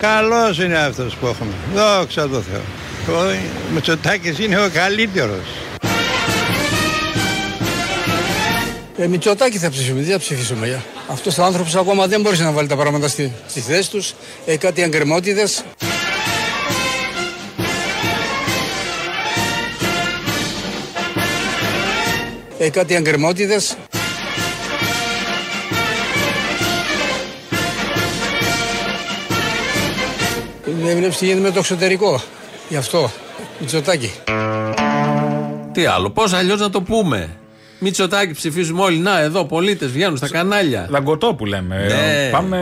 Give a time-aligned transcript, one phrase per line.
[0.00, 1.52] Καλός είναι αυτός που έχουμε.
[1.74, 2.60] Δόξα τω Θεώ.
[3.16, 3.34] Ο
[3.74, 5.46] Μητσοτάκης είναι ο καλύτερος.
[8.96, 10.84] Ε, Μητσοτάκη θα ψηφίσουμε, τι θα ψηφίσουμε για.
[11.08, 14.14] Αυτός ο άνθρωπος ακόμα δεν μπορούσε να βάλει τα πράγματα στη, στη θέση τους.
[14.46, 15.64] Ε, κάτι αγκρεμότητες.
[22.58, 23.76] Ε, κάτι αγκρεμότητες.
[30.84, 32.20] Δεν βλέπεις τι γίνεται με το εξωτερικό.
[32.68, 33.10] Γι' αυτό.
[33.60, 34.12] Μητσοτάκη.
[35.72, 37.28] Τι άλλο, πώς αλλιώς να το πούμε;
[37.78, 38.98] Μητσοτάκη ψηφίζουμε όλοι.
[38.98, 40.86] Να, εδώ πολίτες βγαίνουν στα κανάλια.
[40.90, 41.76] Λαγκωτό που λέμε.
[41.76, 42.30] Ναι.
[42.32, 42.58] Πάμε.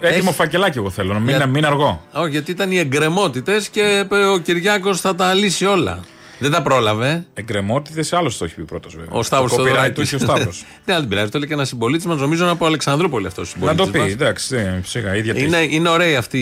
[0.00, 1.12] Έτοιμο Έχει- φακελάκι, εγώ θέλω.
[1.12, 2.02] Να μην, Για- να μην αργώ.
[2.12, 6.00] Όχι, γιατί ήταν οι εγκρεμότητες και ο Κυριάκος θα τα λύσει όλα.
[6.38, 7.26] Δεν τα πρόλαβε.
[7.34, 9.10] Εγκρεμότητε, άλλος το έχει πει πρώτος βέβαια.
[9.18, 10.64] Ο Σταύρος το copyright του είχε ο Σταύρος.
[10.84, 11.30] Ναι, αλλά δεν πειράζει.
[11.30, 12.20] Το λέει και ένας συμπολίτης μας.
[12.20, 14.00] Νομίζω να από Αλεξανδρούπολη αυτός ο Να συμπολίτης.
[14.00, 15.46] το πει, εντάξει, ναι, ψυχα, ίδια τύχη.
[15.46, 16.38] Είναι, είναι ωραίοι αυτοί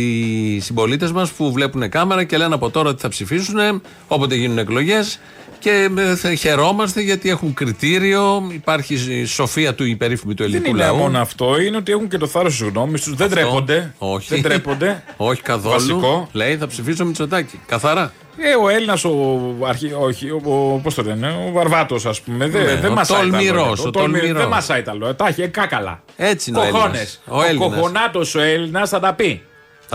[0.55, 4.59] οι συμπολίτες μας που βλέπουν κάμερα και λένε από τώρα ότι θα ψηφίσουν όποτε γίνουν
[4.59, 5.19] εκλογές.
[5.65, 10.77] Και ε, θα χαιρόμαστε γιατί έχουν κριτήριο, υπάρχει η σοφία του υπερήφημη του Δεν ελληνικού
[10.77, 10.97] είναι λαού.
[10.97, 13.15] μόνο αυτό, είναι ότι έχουν και το θάρρος της γνώμης τους.
[13.15, 13.41] Δεν Αυτό.
[13.41, 13.95] τρέπονται.
[13.98, 14.29] Όχι.
[14.34, 15.03] Δεν τρέπονται.
[15.17, 15.73] Όχι καθόλου.
[15.75, 16.29] Βασικό.
[16.33, 17.61] Λέει θα ψηφίσω Μητσοτάκη.
[17.67, 18.12] Καθαρά.
[18.37, 19.93] Ε, ο Έλληνας, ο, αρχι...
[20.01, 22.49] όχι, ο, ο, πώς το λένε, ο Βαρβάτος, ας πούμε.
[22.49, 23.83] Δεν Ναι, δεν ο μασάει τα τολμηρός, λόγια.
[23.84, 24.21] ο Ο τολμηρός.
[24.21, 24.41] τολμηρός.
[24.43, 25.15] Δεν μασάει τα λόγια.
[25.15, 26.03] Τα έχει ε, κάκαλα.
[26.17, 26.87] Έτσι είναι ο Κοχώνες.
[26.87, 27.21] Έλληνας.
[27.28, 27.69] Ο Ο Έλληνας.
[27.75, 29.43] κοχωνάτος ο Έλληνας θα τα πει.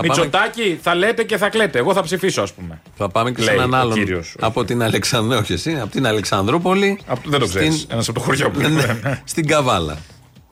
[0.02, 1.78] Θα Μητσοτάκη θα λέτε και θα κλαίτε.
[1.80, 2.82] Εγώ θα ψηφίσω, ας πούμε.
[2.98, 3.94] Θα πάμε και σε Λέει έναν ο άλλον.
[3.94, 4.36] κύριος.
[4.40, 7.00] Από την Αλεξανδρού, όχι εσύ, από την Αλεξανδρούπολη.
[7.06, 7.76] Από- δεν το ξέρεις.
[7.76, 9.98] στην- Ένας από το χωριό που Ναι, Στην Καβάλα.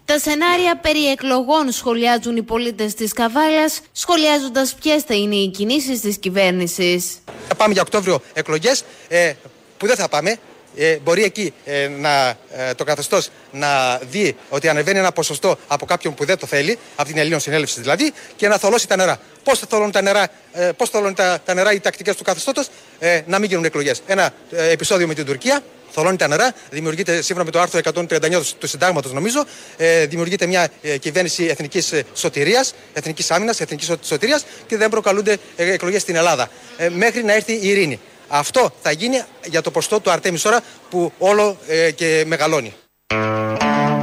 [0.05, 5.99] Τα σενάρια περί εκλογών σχολιάζουν οι πολίτες της Καβάλας, σχολιάζοντας ποιες θα είναι οι κινήσεις
[6.01, 7.05] της κυβέρνησης.
[7.47, 9.33] Θα πάμε για Οκτώβριο εκλογές, ε,
[9.77, 10.37] που δεν θα πάμε.
[10.79, 15.85] Ε, μπορεί εκεί ε, να, ε, το καθεστώς να δει ότι ανεβαίνει ένα ποσοστό από
[15.85, 19.19] κάποιον που δεν το θέλει, από την Ελλήνων Συνέλευσης δηλαδή, και να θολώσει τα νερά.
[19.43, 22.67] Πώς θα θολώνουν τα νερά, ε, πώς θολώνουν τα, τα νερά οι τακτικές του καθεστώτος,
[22.99, 24.01] ε, να μην γίνουν εκλογές.
[24.07, 28.39] Ένα ε, επεισόδιο με την Τουρκία, θολώνει τα νερά, δημιουργείται σύμφωνα με το άρθρο 139
[28.39, 29.45] του- του Συντάγματος, νομίζω,
[29.77, 35.71] ε, δημιουργείται μια ε, κυβέρνηση εθνικής σωτηρίας, εθνικής άμυνας, εθνικής σωτηρίας και δεν προκαλούνται ε,
[35.71, 36.49] εκλογές στην Ελλάδα.
[36.77, 37.99] Ε, μέχρι να έρθει η ειρήνη.
[38.27, 42.73] Αυτό θα γίνει για το ποστό του Αρτέμις Σόρα που όλο ε, και μεγαλώνει.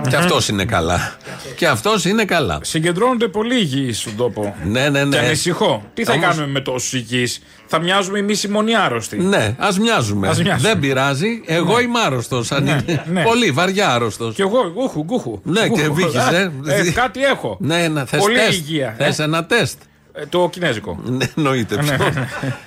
[0.08, 1.16] Και αυτός είναι καλά.
[1.56, 2.58] Και αυτός είναι καλά.
[2.62, 4.54] Συγκεντρώνονται πολύ υγιεί στον τόπο.
[4.64, 5.16] Ναι, ναι, ναι.
[5.18, 5.82] Και ανησυχώ.
[5.94, 7.28] Τι θα Όμως- κάνουμε με τόσους υγιεί,
[7.66, 9.16] Θα μοιάζουμε εμείς οι μόνοι άρρωστοι.
[9.18, 10.28] Ναι, ας μοιάζουμε.
[10.28, 10.68] Ας μοιάζουμε.
[10.68, 11.42] Δεν πειράζει.
[11.46, 12.50] Εγώ είμαι άρρωστος.
[13.06, 13.22] ναι.
[13.22, 14.34] Πολύ βαριά άρρωστος.
[14.34, 15.40] Κι εγώ, γκούχου, γκούχου.
[15.42, 15.94] Ναι, και Γκούχου.
[15.94, 16.52] βύχιζε.
[16.66, 17.56] Ε, ε, κάτι έχω.
[17.60, 18.52] Ναι, να θες Πολύ τεστ.
[18.52, 18.94] υγεία.
[18.98, 19.78] Θες Ε, ένα τεστ.
[20.16, 21.00] Ε, το κινέζικο.
[21.04, 21.96] Ναι, εννοείται ποιο.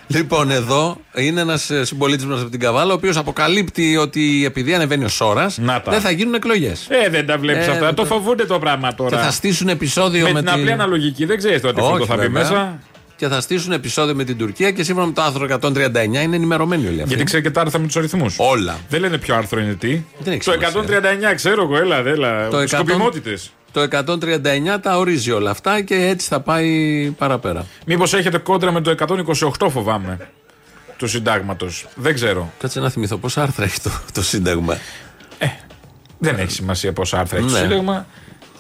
[0.07, 5.03] λοιπόν, εδώ είναι ένας συμπολίτης μας από την Καβάλα, ο οποίος αποκαλύπτει ότι επειδή ανεβαίνει
[5.03, 5.91] ο Σόρας, Να τα.
[5.91, 6.85] δεν θα γίνουν εκλογές.
[6.89, 7.87] Ε, δεν τα βλέπεις Ε, αυτά.
[7.87, 9.23] Το το- φοβούνται το πράγμα Και τώρα.
[9.23, 12.15] θα στήσουν επεισόδιο με με, την απλή αναλογική δεν ξέρεις τώρα τι Όχι, φρούτο θα
[12.15, 12.41] μπει βέβαια.
[12.41, 12.79] μέσα.
[13.15, 16.87] Και θα στήσουν επεισόδιο με την Τουρκία και σύμφωνα με το άρθρο 139 είναι ενημερωμένοι
[16.87, 17.07] όλοι αυτοί.
[17.07, 18.35] Γιατί ξέρει και τα άρθρα με τους αριθμούς.
[18.37, 18.77] Όλα.
[18.89, 20.01] Δεν λένε ποιο άρθρο είναι τι.
[20.19, 21.31] Δεν έχει το σημασία.
[21.31, 22.47] 139 ξέρω εγώ, έλα, έλα.
[22.49, 23.51] Το 100 Σκοπιμότητες.
[23.77, 26.69] Το 139 τα ορίζει όλα αυτά και έτσι θα πάει
[27.17, 27.65] παραπέρα.
[27.85, 28.95] Μήπως έχετε κόντρα με το
[29.59, 30.29] 128 φοβάμαι.
[30.97, 31.85] Του συντάγματος.
[31.95, 32.51] Δεν ξέρω.
[32.59, 34.77] Κάτσε να θυμηθώ πόσα άρθρα έχει το, το Σύνταγμα.
[36.17, 37.59] Δεν έχει σημασία πόσα άρθρα έχει το Ναι.
[37.59, 38.05] Σύνταγμα.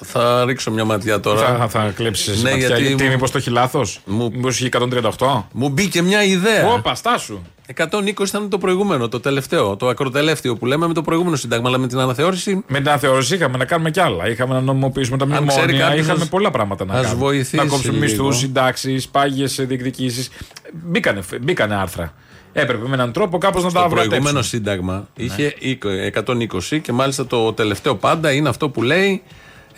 [0.01, 1.55] Θα ρίξω μια ματιά τώρα.
[1.57, 4.55] Θα, θα κλέψεις εσύ Ναι, ματιά, γιατί γιατί, μου- μήπως το έχει λάθος; Μου- Μήπως
[4.55, 5.47] έχει 138.
[5.51, 6.67] Μου μπήκε μια ιδέα.
[6.73, 7.39] Όπα, στάσου.
[7.75, 11.67] 120 ήταν το προηγούμενο, το τελευταίο, το ακροτελεύτιο που λέμε με το προηγούμενο Σύνταγμα.
[11.67, 14.29] Αλλά με την αναθεώρηση Με την αναθεώρηση είχαμε να κάνουμε κι άλλα.
[14.29, 15.85] Είχαμε να νομιμοποιήσουμε τα Αν ξέρει μνημόνια.
[15.87, 17.23] κάποιος Είχαμε ας- πολλά πράγματα να ας κάνουμε.
[17.25, 18.03] βοηθήσει να κόψουμε λίγο.
[18.05, 20.29] μισθούς, συντάξεις, πάγιε διεκδικήσεις.
[20.73, 22.13] Μπήκανε, μπήκανε άρθρα.
[22.53, 24.41] Έπρεπε με έναν τρόπο κάπως να τα Το προηγούμενο βρούμε.
[24.41, 29.21] Σύνταγμα είχε 120 και μάλιστα το τελευταίο πάντα είναι αυτό που λέει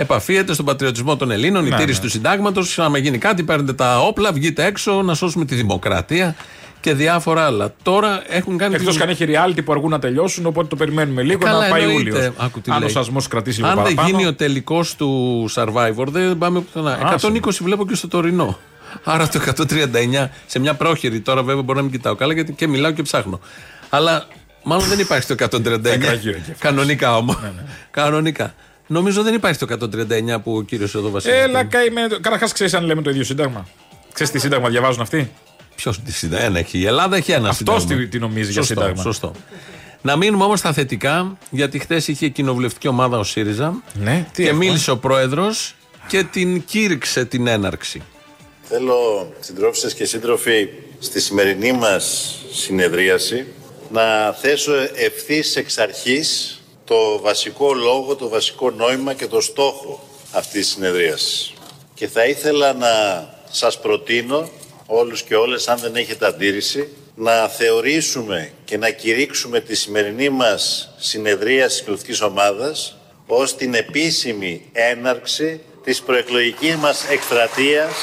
[0.03, 2.05] επαφίεται στον πατριωτισμό των Ελλήνων, η Ναι, τήρηση ναι.
[2.05, 2.79] του Συντάγματος.
[2.79, 6.35] Άμα γίνει κάτι, παίρνετε τα όπλα, βγείτε έξω να σώσουμε τη δημοκρατία
[6.79, 7.73] και διάφορα άλλα.
[7.83, 8.75] Τώρα έχουν κάνει.
[8.75, 11.63] Εκτός την- και αν έχει reality που αργούν να τελειώσουν, οπότε το περιμένουμε λίγο Καλά,
[11.63, 12.09] να πάει εννοείται.
[12.09, 12.33] Ιούλιος.
[12.38, 12.89] Άκου τι Αν ο λέει.
[12.89, 14.07] σασμός κρατήσει λίγο Αν δεν παραπάνω.
[14.18, 17.00] γίνει ο τελικός του survivor, δεν πάμε πουθενά.
[17.03, 18.57] Άσε 120 βλέπω και στο τωρινό.
[19.03, 22.68] Άρα το 139 σε μια πρόχειρη τώρα, βέβαια μπορεί να μην κοιτάω καλά γιατί και
[22.68, 23.39] μιλάω και ψάχνω.
[23.89, 24.27] Αλλά
[24.63, 25.94] μάλλον δεν υπάρχει το 139.
[25.94, 26.59] Εκραγεί ο εγκέφαλος.
[26.59, 27.38] Κανονικά όμως.
[27.41, 27.51] Ναι,
[27.91, 28.53] Κανονικά.
[28.91, 29.65] Νομίζω δεν υπάρχει το
[30.36, 31.38] 139 που ο κύριος εδώ Βασίλης.
[31.38, 32.18] Έλα, καημένε.
[32.21, 33.68] Καταρχάς, ξέρεις αν λέμε το ίδιο σύνταγμα.
[34.13, 35.31] Ξέρεις τι σύνταγμα διαβάζουν αυτοί;
[35.75, 36.45] Ποιος τη σύνταγμα.
[36.45, 36.77] Ένα έχει.
[36.77, 38.03] Η Ελλάδα έχει ένα Αυτός σύνταγμα.
[38.03, 39.01] τι- τι νομίζει για Σωστό, σύνταγμα.
[39.01, 39.31] Σωστό.
[40.01, 43.83] Να μείνουμε όμως στα θετικά, γιατί χθες είχε κοινοβουλευτική ομάδα ο ΣΥΡΙΖΑ.
[43.94, 45.75] Ναι, τι και έχουμε; μίλησε ο πρόεδρος
[46.07, 48.01] και την κήρυξε την έναρξη.
[48.63, 48.95] Θέλω,
[49.39, 50.69] συντρόφισσες και σύντροφοι,
[51.00, 53.45] στη σημερινή μας συνεδρίαση
[53.91, 56.58] να θέσω ευθύς εξ αρχής
[56.89, 61.53] το βασικό λόγο, το βασικό νόημα και το στόχο αυτής της συνεδρίασης.
[61.94, 62.89] Και θα ήθελα να
[63.50, 64.50] σας προτείνω
[64.86, 70.94] όλους και όλες, αν δεν έχετε αντίρρηση, να θεωρήσουμε και να κηρύξουμε τη σημερινή μας
[70.97, 72.97] συνεδρία της κοινωνικής ομάδας
[73.27, 77.94] ως την επίσημη έναρξη της προεκλογικής μας εκστρατείας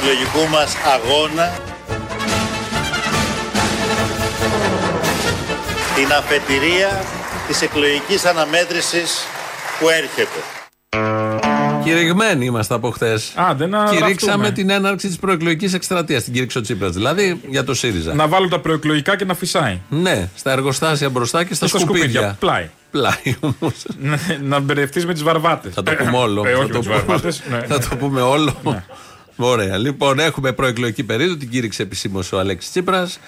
[0.00, 1.52] του προεκλογικού μας αγώνα
[5.94, 7.00] την αφετηρία
[7.48, 9.18] της εκλογικής αναμέτρησης
[9.80, 10.38] που έρχεται.
[11.84, 13.32] Κηρυγμένοι είμαστε από χθες.
[13.34, 14.50] Άντε, να Κηρύξαμε γραφτούμε.
[14.50, 16.24] την έναρξη της προεκλογικής εκστρατείας.
[16.24, 18.14] Την κήρυξε ο Τσίπρας δηλαδή για το ΣΥΡΙΖΑ.
[18.14, 19.80] Να βάλω τα προεκλογικά και να φυσάει.
[19.88, 22.04] Ναι, στα εργοστάσια μπροστά και στα, Και στα σκουπίδια.
[22.08, 22.36] σκουπίδια.
[22.40, 22.68] Πλάι.
[22.90, 23.74] Πλάι όμως.
[23.98, 25.74] Να- να μπερδευτείς με τις βαρβάτες.
[25.74, 26.46] Θα το πούμε όλο.
[26.46, 27.42] Ε, θα, όχι το με τις πούμε, βαρβάτες.
[27.68, 28.54] θα το πούμε όλο.
[29.40, 29.76] Ωραία.
[29.76, 31.36] Λοιπόν, έχουμε προεκλογική περίοδο.
[31.36, 33.18] Την κήρυξε επισήμως ο Αλέξης Τσίπρας.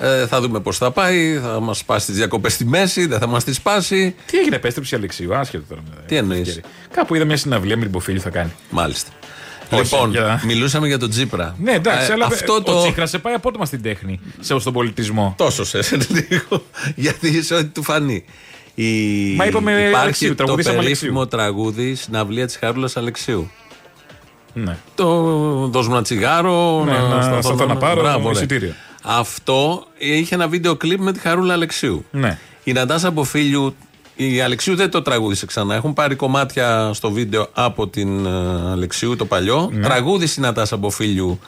[0.00, 1.38] Ε, θα δούμε πώς θα πάει.
[1.38, 3.06] Θα μας σπάσει τις διακοπές στη μέση.
[3.06, 4.14] Δεν θα μας τις σπάσει.
[4.26, 5.80] Τι έγινε, επέστρεψε η Αλεξίου, άσχετο τώρα.
[5.90, 6.70] με- Τι εννοείς; ευκαιρία.
[6.94, 8.52] Κάπου είδα μια συναυλία με την Ποφίλη θα κάνει.
[8.70, 9.10] Μάλιστα.
[9.70, 11.56] Όχι, λοιπόν, για- μιλούσαμε για τον Τσίπρα.
[11.58, 12.82] Ναι, εντάξει, Ε, αλλά αυτό ο το.
[12.82, 15.34] Τσίχρα σε πάει απότομα στην τέχνη, σε στον πολιτισμό.
[15.36, 15.78] Τόσο σε
[16.08, 16.64] λίγο.
[16.94, 18.24] Γιατί σε ό,τι του φανεί.
[18.74, 18.84] Η...
[19.36, 21.38] Μα είπαμε Υπάρχει Αλεξίου, το τραγουδήσαμε περίφημο Αλεξίου.
[21.38, 23.50] τραγούδι Συναυλία της Χάρουλας Αλεξίου.
[24.58, 24.76] Ναι.
[24.94, 25.06] Το
[25.66, 26.84] δώσ' μου ένα τσιγάρο.
[26.84, 28.34] Ναι, να σταθώ να πάρω Μπράβο, ρε.
[28.34, 28.72] εισιτήριο.
[29.02, 32.04] Αυτό είχε ένα βίντεο κλιπ με τη Χαρούλα Αλεξίου.
[32.10, 32.38] Ναι.
[32.64, 33.74] Η Νατάσα Μποφίλιου,
[34.16, 35.74] η Αλεξίου δεν το τραγούδισε ξανά.
[35.74, 38.30] Έχουν πάρει κομμάτια στο βίντεο από την ε,
[38.70, 39.68] Αλεξίου, το παλιό.
[39.72, 39.80] Ναι.
[39.86, 41.38] Τραγούδισε η Νατάσα Μποφίλιου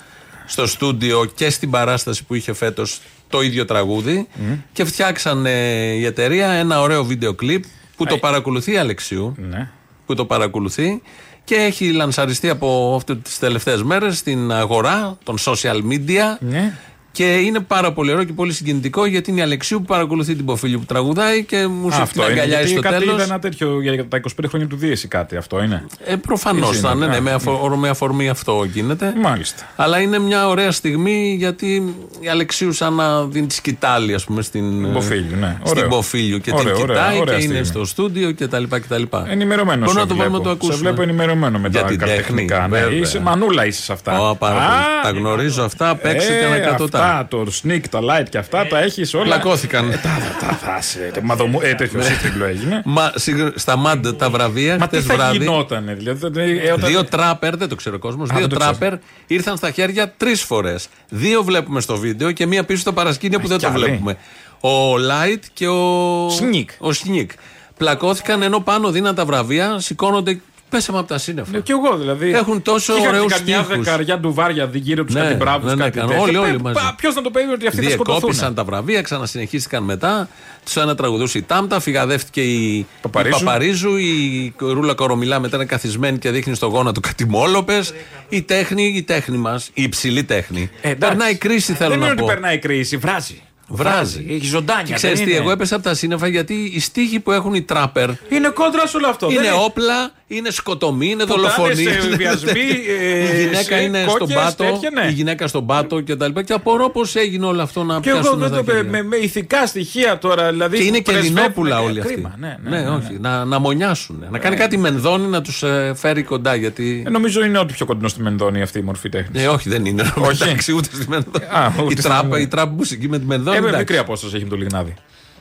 [0.47, 4.29] στο στούντιο και στην παράσταση που είχε φέτος το ίδιο τραγούδι.
[4.73, 5.51] Και φτιάξανε
[5.99, 7.65] η εταιρεία ένα ωραίο βίντεο κλιπ
[7.97, 9.71] που το παρακολουθεί η Αλεξίου Ναι.
[10.07, 11.03] που το παρακολουθεί
[11.49, 16.79] και έχει λανσαριστεί από αυτές τις τελευταίες μέρες στην αγορά των social media Ναι.
[17.19, 20.45] Και είναι πάρα πολύ ωραίο και πολύ συγκινητικό γιατί είναι η Αλεξίου που παρακολουθεί την
[20.45, 22.41] Ποφίλη που τραγουδάει και μου σε Αυτό την είναι.
[22.41, 23.29] αγκαλιάζει Γιατί στο κάτι είδα τέλος.
[23.29, 25.37] ένα τέτοιο για τα 25 χρόνια του Δίεση κάτι.
[25.37, 25.87] Αυτό είναι.
[26.05, 27.05] Ε, προφανώς Έτσι θα είναι.
[27.05, 29.13] είναι, ναι, Α, με, αφο- με αφορμή αυτό γίνεται.
[29.23, 29.63] Μάλιστα.
[29.77, 34.43] Αλλά είναι μια ωραία στιγμή γιατί η Αλεξίου σαν να δίνει τη σκητάλη ας πούμε
[34.43, 35.57] στην Μποφίλιου, ναι.
[35.65, 35.89] στην Ωραίο.
[35.89, 37.67] Ποφίλιου και Ωραίο, την ωραία, κοιτάει ωραία και είναι στιγμή.
[37.67, 39.27] στο στούντιο και τα λοιπά και τα λοιπά.
[39.29, 40.65] Ενημερωμένος Μπορούμε σε να το βάλουμε να το βλέπω.
[40.67, 40.75] ακούσουμε.
[40.89, 42.55] Σε βλέπω ενημερωμένο με Για τα την καλλιτεχνικά.
[42.57, 42.99] τέχνη, Ναι, βέβαια.
[42.99, 44.21] είσαι, μανούλα είσαι σε αυτά.
[44.31, 44.67] Ω, πάρα πολύ.
[44.67, 47.08] Α, Τα γνωρίζω αυτά, παίξτε ε, ένα εκατοτά.
[47.11, 49.25] Αυτά, το sneak, τα light και αυτά τα έχεις όλα.
[49.25, 49.91] Πλακώθηκαν.
[49.91, 51.11] Ε, Τα τα θα σε.
[51.15, 52.83] το μαδομού- Ε, τέτοιο σύντρικλο έγινε.
[52.85, 55.39] Μα, συγγνώ- στα μαντ τα βραβεία, Μα τι χτε θα βράδυ.
[55.39, 56.59] γινότανε, δηλαδή.
[56.65, 58.29] ε, όταν- Δύο τράπερ, δεν το ξέρω ο κόσμος.
[58.29, 58.95] Δύο δεν το τράπερ
[59.27, 60.89] ήρθαν στα χέρια τρεις φορές.
[61.09, 63.85] Δύο βλέπουμε στο βίντεο και μία πίσω στα παρασκήνια που δεν κι το άλλη.
[63.85, 64.17] βλέπουμε.
[64.61, 66.29] Ο Light και ο.
[66.31, 66.71] Σνικ.
[66.79, 67.31] Ο Σνικ.
[67.77, 70.41] Πλακώθηκαν ενώ πάνω δίναν τα βραβεία, σηκώνονται.
[70.71, 71.51] Πέσαμε από τα σύννεφα.
[71.51, 72.31] Ναι, Κι εγώ δηλαδή.
[72.31, 73.85] Έχουν τόσο Και είχαν ωραίους και καμιά στίχους.
[73.85, 75.65] δεκαριά ντουβάρια γύρω τους Ναι, κάτι μπράβους.
[75.69, 76.11] ναι, ναι, κάτι κάνουν.
[76.11, 76.23] τέτοιο.
[76.25, 76.75] Όλοι, όλοι Πε- μαζί.
[76.85, 80.29] πα- Ποιος να το πει ότι αυτοί θα σκοτωθούν; Διεκόπησαν τα βραβεία, ξανασυνεχίστηκαν μετά.
[80.73, 83.37] Του ένα τραγουδούσε η Τάμτα, φυγαδεύτηκε η Παπαρίζου.
[83.37, 87.93] η, Παπαρίζου, η Ρούλα Κορομιλά μετά είναι καθισμένη και δείχνει στο γόνατο κάτι μόλοπες.
[88.29, 90.71] Η τέχνη, η τέχνη μας, η υψηλή τέχνη.
[90.81, 91.17] Ε, εντάξει.
[91.17, 92.25] Περνάει κρίση, θέλω Δεν να είναι πω.
[92.25, 93.43] ότι περνάει κρίση, βράζει.
[93.71, 94.27] Βράζει.
[94.31, 94.83] Έχει ζωντάνια.
[94.85, 97.55] Και ξέρεις δεν τι, είναι; εγώ έπεσα από τα σύννεφα γιατί οι στίχοι που έχουν
[97.55, 99.31] οι τράπερ Είναι κόντρα σε όλο αυτό.
[99.31, 101.91] είναι δεν όπλα, είναι σκοτωμοί, είναι Πουτάνες, δολοφονίε.
[102.13, 102.51] ε, βιασμοί,
[103.01, 104.65] ε, η γυναίκα σε είναι στον κόκκες, πάτο.
[104.65, 105.07] τέτοια, ναι.
[105.09, 106.43] Η γυναίκα στον πάτο και τα λοιπά.
[106.43, 108.91] Και απορώ πώς έγινε όλο αυτό να Και εγώ πιάσουν δεν τα το με, χέρια.
[108.91, 110.51] με, με ηθικά στοιχεία τώρα.
[110.51, 112.13] Δηλαδή, Και είναι που και πρεσβεύουν, Ελληνόπουλα ε, όλοι αυτοί.
[112.13, 112.89] κρίμα, Ναι, ναι, ναι, ναι.
[112.97, 113.17] όχι.
[113.21, 114.25] Να, να μονιάσουν.
[114.31, 116.55] Να κάνει κάτι μενδόνι να τους φέρει κοντά.
[116.55, 117.03] Γιατί.
[117.07, 119.43] Ε, νομίζω είναι ό,τι πιο κοντινό στη Μενδόνη αυτή η μορφή τέχνης.
[119.43, 120.13] Ε, όχι, δεν είναι.
[120.17, 120.43] Όχι.
[120.43, 121.45] Εντάξει, ούτε στη μενδόνι.
[121.51, 122.43] Α, ούτε η, στη τράπα, Μενδόνη.
[122.43, 123.57] η τράπα μουσική με τη μενδόνι.
[123.59, 123.79] Ε, με εντάξει.
[123.79, 124.95] μικρή απόσταση έχει με το Λιγνάδι.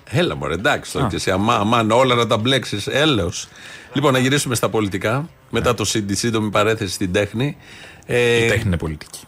[0.09, 2.87] Έλα μωρέ, εντάξει τώρα και εσύ, αμά, αμάν, όλα να τα μπλέξεις.
[2.87, 3.47] Έλεος.
[3.93, 5.29] Λοιπόν, να γυρίσουμε στα πολιτικά.
[5.49, 7.57] Μετά το σύν- τη σύντομη παρέθεση στην τέχνη.
[8.05, 9.19] Ε, Η τέχνη είναι πολιτική.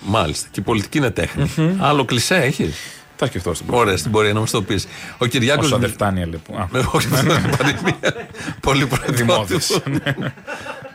[0.00, 0.48] Μάλιστα.
[0.50, 1.50] Και η πολιτική είναι τέχνη.
[1.78, 2.74] Άλλο κλισέ έχεις;
[3.16, 3.82] Θα σκεφτώ στην πορεία.
[3.82, 4.86] Ωραία, στην πορεία να μας το πεις.
[5.18, 5.66] Ο Κυριάκος.
[5.66, 6.56] Όσο δεν φτάνει, λοιπόν.
[6.60, 8.26] Α, Ε, Όχι, δεν θα πάρει μία.
[8.60, 9.70] Πολύ Δημόδες.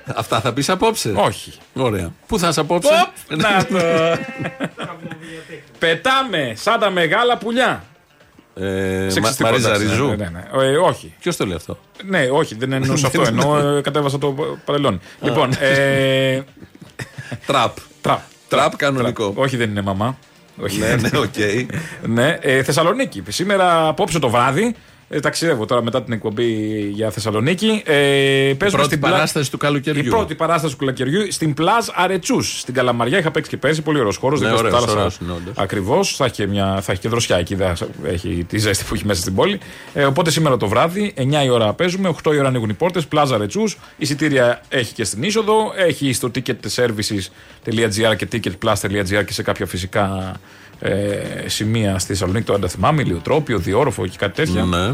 [0.08, 0.14] προετοιμάτιο.
[0.16, 1.54] Αυτά θα πεις απόψε; Όχι.
[1.74, 2.12] Ωραία.
[2.28, 3.78] Πού θα είσαι απόψε; Οπ, να το.
[5.80, 7.84] Πετάμε σαν τα μεγάλα πουλιά.
[8.60, 10.06] Ε, Μα- Σεξιστικό, Μαρίζα εντάξει, Ριζού.
[10.08, 10.64] ναι, ναι, ναι.
[10.66, 11.14] Ε, όχι.
[11.20, 13.22] Ποιος το λέει αυτό; Ναι, όχι, δεν εννοούσα αυτό.
[13.28, 14.36] Ενώ ε, κατέβασα το
[14.66, 15.00] παρελθόν.
[15.22, 16.42] Λοιπόν, ε,
[17.48, 17.78] Τραπ.
[18.02, 18.20] τραπ.
[18.48, 19.34] Τραπ κανονικό.
[19.36, 20.18] Όχι, δεν είναι μαμά.
[20.62, 20.80] Όχι.
[20.80, 21.34] Ναι, ναι, οκ.
[22.16, 23.24] Ναι, ε, Θεσσαλονίκη.
[23.28, 24.76] Σήμερα, απόψε το βράδυ,
[25.10, 26.46] Ε, ταξιδεύω τώρα μετά την εκπομπή
[26.94, 27.82] για Θεσσαλονίκη.
[27.86, 27.96] Ε,
[28.50, 30.06] Η παίζουμε πρώτη στην πλα- παράσταση του καλοκαιριού.
[30.06, 32.60] Η πρώτη παράσταση του καλοκαιριού στην Πλάζ Αρετσούς.
[32.60, 33.82] Στην Καλαμαριά είχα παίξει και πέρσι.
[33.82, 34.40] Πολύ ωραίος χώρος.
[34.42, 35.00] Ναι, δίπλα στη ωραίος, θάλασσα.
[35.00, 35.54] ωραίος είναι όντως.
[35.58, 36.16] Ακριβώς.
[36.16, 37.56] Θα, έχει και μια- θα έχει και δροσιά εκεί.
[37.56, 39.60] Δεν θα έχει τη ζέστη που έχει μέσα στην πόλη.
[39.94, 42.08] Ε, οπότε σήμερα το βράδυ, 9 η ώρα παίζουμε.
[42.10, 43.06] 8 η ώρα ανοίγουν οι πόρτες.
[43.08, 43.78] Πλάζ Αρετσούς.
[43.98, 45.72] Εισιτήρια έχει και στην είσοδο.
[45.76, 50.34] Έχει στο ticketservices.gr και ticketplus.gr και σε κάποια φυσικά
[50.80, 52.46] ε, σημεία στη Θεσσαλονίκη.
[52.46, 54.64] Το αν δεν θυμάμαι, ηλιοτρόπιο, διόροφο και κάτι τέτοια.
[54.64, 54.94] Ναι.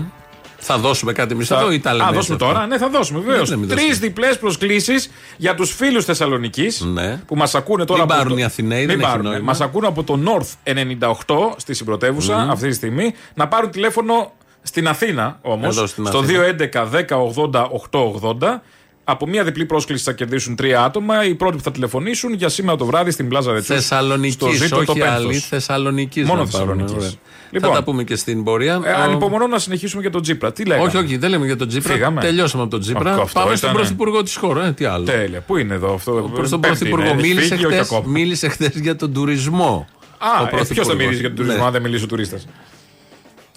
[0.65, 2.03] Θα δώσουμε κάτι εμείς Θα- εδώ ή τα λέμε.
[2.03, 2.51] Α, δώσουμε έτσι τώρα.
[2.53, 3.57] αυτά; Ναι, θα δώσουμε Γιατί να βεβαίω.
[3.59, 7.17] μην Τρεις δώσουμε; διπλές προσκλήσεις για τους φίλους Θεσσαλονίκης Ναι.
[7.27, 7.99] που μας ακούνε τώρα.
[8.01, 8.39] Μην από πάρουν το...
[8.39, 9.25] οι Αθηναίοι, δεν Μην έχει πάρουν.
[9.25, 9.43] νόημα.
[9.43, 14.87] Μας ακούνε από το North 98 στη συμπρωτεύουσα αυτή τη στιγμή να πάρουν τηλέφωνο στην
[14.87, 15.77] Αθήνα όμως.
[15.77, 16.43] Εδώ στην Στο Αθήνα.
[16.43, 18.61] 211 10 80 880.
[19.05, 21.25] Από μία διπλή πρόσκληση θα κερδίσουν τρία άτομα.
[21.25, 23.75] Οι πρώτοι που θα τηλεφωνήσουν για σήμερα το βράδυ στην Πλάζα Ρετσούς.
[23.75, 25.15] Θεσσαλονίκης, στο Ζήτο το όχι Πένθος.
[25.15, 25.33] άλλη.
[25.37, 26.27] Θεσσαλονίκης.
[26.27, 27.17] Μόνο Θεσσαλονίκης.
[27.51, 27.69] Λοιπόν.
[27.69, 28.81] θα τα πούμε και στην πορεία.
[28.85, 30.51] Ε, Ο- ανυπομονώ να συνεχίσουμε για τον Τζίπρα.
[30.51, 31.93] Τι λέγαμε; όχι, όχι, δεν λέμε για τον Τζίπρα.
[31.93, 32.21] Φύγαμε.
[32.21, 33.09] Τελειώσαμε από τον Τζίπρα.
[33.09, 33.83] Αυτό- αυτό Πάμε στον ήτανε.
[33.85, 34.67] πρωθυπουργό της χώρας.
[34.67, 35.05] Ε, τι άλλο.
[35.05, 35.41] Τέλεια.
[35.41, 37.09] Πού είναι εδώ αυτό; Προ τον Πέμπτη πρωθυπουργό.
[37.09, 38.11] είναι, έχει Μίλησε φύγει, όχι χτες, ακόμα.
[38.11, 39.87] μίλησε χθες για τον τουρισμό.
[40.17, 40.95] Α, Ο ε, ποιος θα πρωθυπουργός.
[40.95, 41.65] μιλήσει για τον τουρισμό, Ναι.
[41.65, 42.47] αν δεν μιλήσει ο τουρίστας;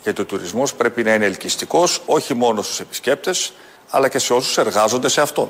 [0.03, 3.53] Γιατί ο τουρισμός πρέπει να είναι ελκυστικός όχι μόνο στους επισκέπτες,
[3.91, 5.49] αλλά και σε όσους εργάζονται σε αυτόν.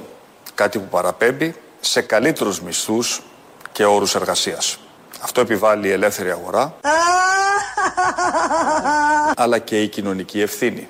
[0.54, 3.20] Κάτι που παραπέμπει σε καλύτερους μισθούς
[3.72, 4.78] και όρους εργασίας.
[5.22, 6.74] Αυτό επιβάλλει η ελεύθερη αγορά,
[9.42, 10.88] αλλά και η κοινωνική ευθύνη.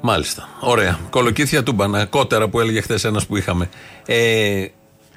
[0.00, 0.48] Μάλιστα.
[0.60, 0.98] Ωραία.
[1.10, 2.04] Κολοκύθια τούμπανα.
[2.04, 3.68] Κότερα που έλεγε χθες ένας που είχαμε.
[4.06, 4.66] Ε,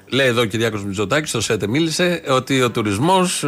[0.06, 3.44] λέει εδώ ο Κυριάκος Μητσοτάκης, στο ΣΕΤΕ μίλησε, ότι ο τουρισμός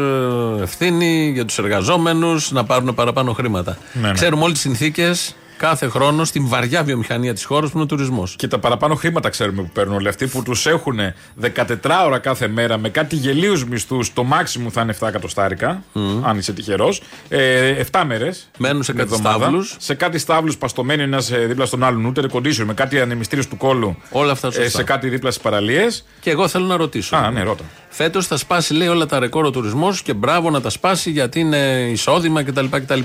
[0.61, 3.79] ευθύνει για τους εργαζόμενους να πάρουν παραπάνω χρήματα.
[3.93, 4.13] ναι.
[4.13, 8.35] Ξέρουμε όλες τις συνθήκες κάθε χρόνο στην βαριά βιομηχανία της χώρας που είναι ο τουρισμός.
[8.37, 10.99] Και τα παραπάνω χρήματα ξέρουμε που παίρνουν όλοι αυτοί που τους έχουν
[11.41, 14.13] 14 ώρα κάθε μέρα με κάτι γελίους μισθούς.
[14.13, 15.83] Το μάξιμου θα είναι 7 εκατοστάρικα,
[16.23, 17.03] αν είσαι τυχερός.
[17.29, 18.49] Ε, 7 μέρες.
[18.59, 19.77] Μένουν σε κάτι στάβλους.
[19.79, 23.57] Σε κάτι στάβλους παστομένοι ένας δίπλα στον άλλον, ούτε air condition, με κάτι ανεμιστήριο του
[23.57, 23.97] κόλου.
[24.11, 24.63] Όλα αυτά σωστά.
[24.63, 26.05] Ε, σε κάτι δίπλα στις παραλίες.
[26.21, 27.17] Και εγώ θέλω να ρωτήσω.
[27.17, 27.65] Α, ναι, ρώτα.
[27.89, 31.41] Φέτος θα σπάσει, λέει, όλα τα ρεκόρ ο τουρισμός και μπράβο να τα σπάσει γιατί
[31.41, 32.67] είναι εισόδημα κτλ.
[32.71, 33.01] κτλ.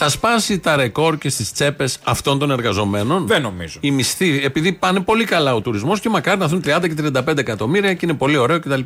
[0.00, 3.78] Θα σπάσει τα ρεκόρ και στις τσέπες αυτών των εργαζομένων; Δεν νομίζω.
[3.80, 7.38] Οι μισθοί, επειδή πάνε πολύ καλά ο τουρισμός και μακάρι να έρθουν 30 και 35
[7.38, 8.80] εκατομμύρια και είναι πολύ ωραίο κτλ.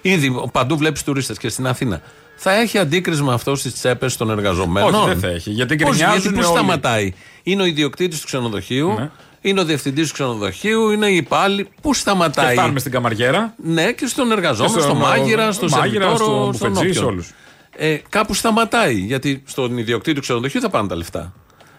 [0.00, 2.00] Ήδη παντού βλέπεις τουρίστες και στην Αθήνα.
[2.36, 6.20] Θα έχει αντίκρισμα αυτό στις τσέπες των εργαζομένων; Όχι, δεν θα έχει, γιατί Πώς, γκρινιάζουν
[6.20, 6.58] γιατί πού όλοι.
[6.58, 7.12] σταματάει;
[7.42, 9.10] Είναι ο ιδιοκτήτης του ξενοδοχείου, Ναι.
[9.40, 11.68] είναι ο διευθυντής του ξενοδοχείου, είναι οι υπάλληλοι.
[11.82, 12.52] Πού Και σταματάει.
[12.56, 13.54] φτάνουμε στην καμαριέρα.
[13.64, 17.04] Ναι, και στον εργαζόμενο, Και στον στον, μάγειρα, στον μάγειρα, σερβιτόρο, στον στον μπουφετζής, όποιον.
[17.04, 17.30] σε όλους.
[17.76, 18.94] Ε, κάπου σταματάει.
[18.94, 21.32] Γιατί στον ιδιοκτήτη του ξενοδοχείου θα πάνε τα λεφτά.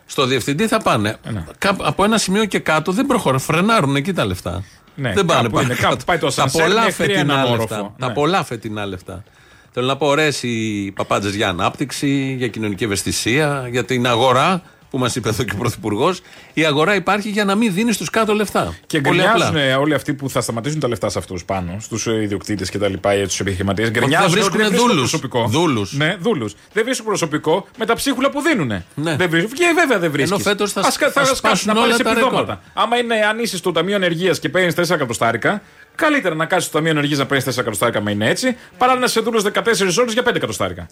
[0.06, 1.18] Στο διευθυντή θα πάνε.
[1.24, 1.44] Ε, ναι.
[1.58, 3.38] Κάπου- από ένα σημείο και κάτω δεν προχωρά.
[3.38, 4.64] Φρενάρουν εκεί τα λεφτά.
[4.96, 5.90] Ναι, δεν πάνε κάπου πάνω είναι, κάτω.
[5.90, 7.76] κάπου πάει το Τα ασανσέρ πολλά μέχρι φετινά έναν λεφτά.
[7.76, 7.96] όροφο.
[8.00, 8.14] Τα Ναι.
[8.14, 9.24] πολλά φετινά λεφτά.
[9.72, 14.98] Θέλω να πω ωραίες οι παπάντζες για ανάπτυξη, για κοινωνική ευαισθησία, για την αγορά που
[14.98, 16.22] μας είπε εδώ και ο Πρωθυπουργός.
[16.54, 18.74] Η αγορά υπάρχει για να μην δίνεις στου κάτω λεφτά.
[18.88, 19.50] Και Πολύ απλά.
[19.50, 22.88] γκρινιάζουν όλοι αυτοί που θα σταματήσουν τα λεφτά σε αυτούς πάνω, στους ιδιοκτήτες και τα
[22.90, 23.90] λοιπά ή τους επιχειρηματίες.
[23.92, 25.10] Γκρινιάζουν δεν ότι βρίσκουνε βρίσκουν δούλους.
[25.10, 25.48] προσωπικό.
[25.48, 25.94] Δούλους.
[25.94, 26.56] Ναι, δούλους.
[26.74, 28.68] Δεν βρίσκουν προσωπικό με τα ψίχουλα που δίνουν.
[28.96, 29.16] Ναι.
[29.16, 29.54] Δεν βρίσκουν.
[29.54, 30.32] Και βέβαια δεν βρίσκεις.
[30.32, 32.40] Ενώ φέτος θα σπ- θα σπάσουν να όλα πάρει τα επιδόματα.
[32.40, 32.56] ρεκόρ.
[32.84, 35.62] Άμα είναι, αν είσαι στο Ταμείο Ενεργείας και παίρνεις 4 εκατοστάρικα,
[35.96, 39.06] καλύτερα να κάτσεις στο Ταμείο Ενεργείας να παίρνεις 4 εκατοστάρικα, άμα είναι έτσι, παρά να
[39.06, 40.88] είσαι δούλο 14 ώρες για 5 εκατοστάρικα.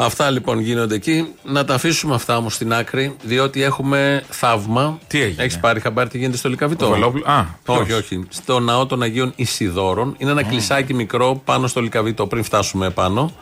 [0.00, 1.26] Αυτά λοιπόν γίνονται εκεί.
[1.44, 4.98] Να τα αφήσουμε αυτά όμως στην άκρη, διότι έχουμε θαύμα.
[5.06, 8.24] Τι έγινε; Έχεις πάρει χαμπάρι τι γίνεται στο Λικαβιτό; Ο Βελόπουλο- Α, όχι, ποιος; όχι.
[8.28, 10.14] Στο ναό των Αγίων Ισιδόρων.
[10.18, 13.32] Είναι ένα κλεισάκι μικρό πάνω στο Λικαβιτό, πριν φτάσουμε πάνω.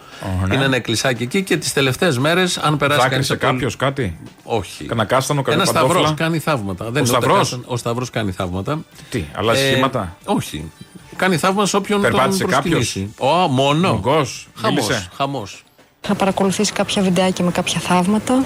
[0.49, 0.55] ναι.
[0.55, 3.27] Είναι ένα κλεισάκι εκεί και τις τελευταίες μέρες, αν περάσει κανείς.
[3.29, 4.85] Δάκρυσε κάποιος κάτι; Όχι.
[4.85, 6.15] Κανένα κάστανο, Ένας κανένα σταυρός παντόφλα.
[6.25, 6.85] κάνει θαύματα.
[6.85, 7.63] Δεν είναι ούτε Σταυρός; κάστανο.
[7.67, 8.85] Ο Σταυρός κάνει θαύματα.
[9.11, 10.71] Τι, αλλάζει Ε, σχήματα; Όχι.
[11.17, 13.15] Κάνει θαύμα σε όποιον Περπάτησε τον κάποιος; προσκυνήσει.
[13.19, 13.93] Ω, μόνο.
[13.93, 15.09] Μογκός, Χαμός, μίλησε.
[15.17, 15.65] χαμός.
[16.07, 18.45] Είχα παρακολουθήσει κάποια βιντεάκια με κάποια θαύματα.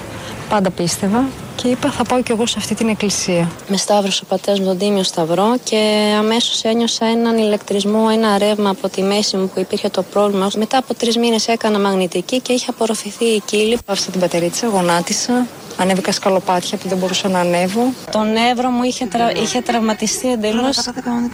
[0.49, 1.23] Πάντα πίστευα
[1.55, 3.51] και είπα θα πάω κι εγώ σε αυτή την εκκλησία.
[3.67, 5.77] Με σταύρωσε ο πατέρας μου τον Τίμιο Σταυρό και
[6.19, 10.49] αμέσως ένιωσα έναν ηλεκτρισμό, ένα ρεύμα από τη μέση μου που υπήρχε το πρόβλημα.
[10.57, 13.77] Μετά από τρεις μήνες έκανα μαγνητική και είχε απορροφηθεί η κύλη.
[13.85, 17.81] Άφησα την πατερίτσα, γονάτισα, ανέβηκα σκαλοπάτια που δεν μπορούσα να ανέβω.
[18.11, 19.31] Το νεύρο μου είχε, τρα...
[19.31, 20.77] είχε τραυματιστεί εντελώς.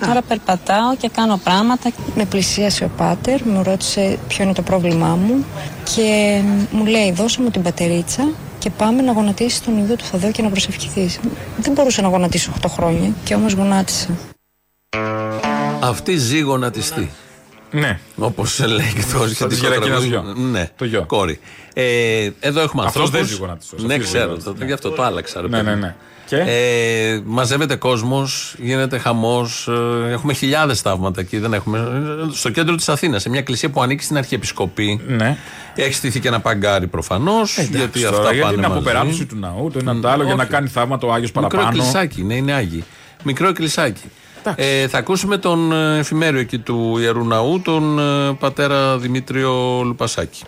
[0.05, 1.91] Τώρα περπατάω και κάνω πράγματα.
[2.15, 5.46] Με πλησίασε ο πάτερ, μου ρώτησε ποιο είναι το πρόβλημά μου
[5.96, 6.41] και
[6.72, 8.29] μου λέει δώσε μου την πατερίτσα
[8.60, 11.20] και πάμε να γονατίσεις τον ειδό του Θαδό και να προσευχηθείς.
[11.58, 14.08] Δεν μπορούσα να γονατίσω 8 χρόνια και όμως γονάτισα.
[15.82, 17.10] Αυτή ζει γονατιστή.
[17.72, 18.00] Ναι.
[18.17, 20.08] Όπως λέει και το Σαν σχετικό της Γερακίνας τραγούδι.
[20.08, 20.46] γιο.
[20.50, 21.03] Ναι, Το γιο.
[21.06, 21.39] κόρη.
[21.74, 23.10] Ε, εδώ έχουμε Αυτός ανθρώπους.
[23.12, 24.24] δεν ζει γονάτιστος, Ναι, αυτός ξέρω.
[24.24, 24.67] ζει Το, γονάτιστος.
[24.67, 25.41] γι' αυτό το άλλαξα.
[25.41, 25.82] Ρε, Ναι, παιδί ναι, μου.
[25.82, 25.96] ναι.
[26.27, 29.69] Και; Ε, μαζεύεται κόσμος, γίνεται χαμός.
[30.12, 31.38] έχουμε χιλιάδες θαύματα εκεί.
[31.38, 35.01] Δεν έχουμε, ε, στο κέντρο της Αθήνας, σε μια εκκλησία που ανήκει στην Αρχιεπισκοπή.
[35.07, 35.38] Ναι.
[35.75, 37.57] Έχει στηθεί και ένα παγκάρι προφανώς.
[37.57, 38.72] γιατί Εντάξει, αυτά τώρα, πάνε γιατί την μαζί.
[38.74, 40.51] αποπεράτωση του ναού, το ένα το άλλο, για να όχι.
[40.51, 41.77] κάνει θαύματα ο Άγιος Μικρό παραπάνω.
[41.77, 42.84] εκκλησάκι, ναι, είναι Άγιοι.
[43.24, 44.01] Μικρό εκκλησάκι.
[44.55, 50.43] Ε, θα ακούσουμε τον ε, εφημέριο εκεί του Ιερού Ναού, τον ε, πατέρα Δημήτριο Λουπασάκη.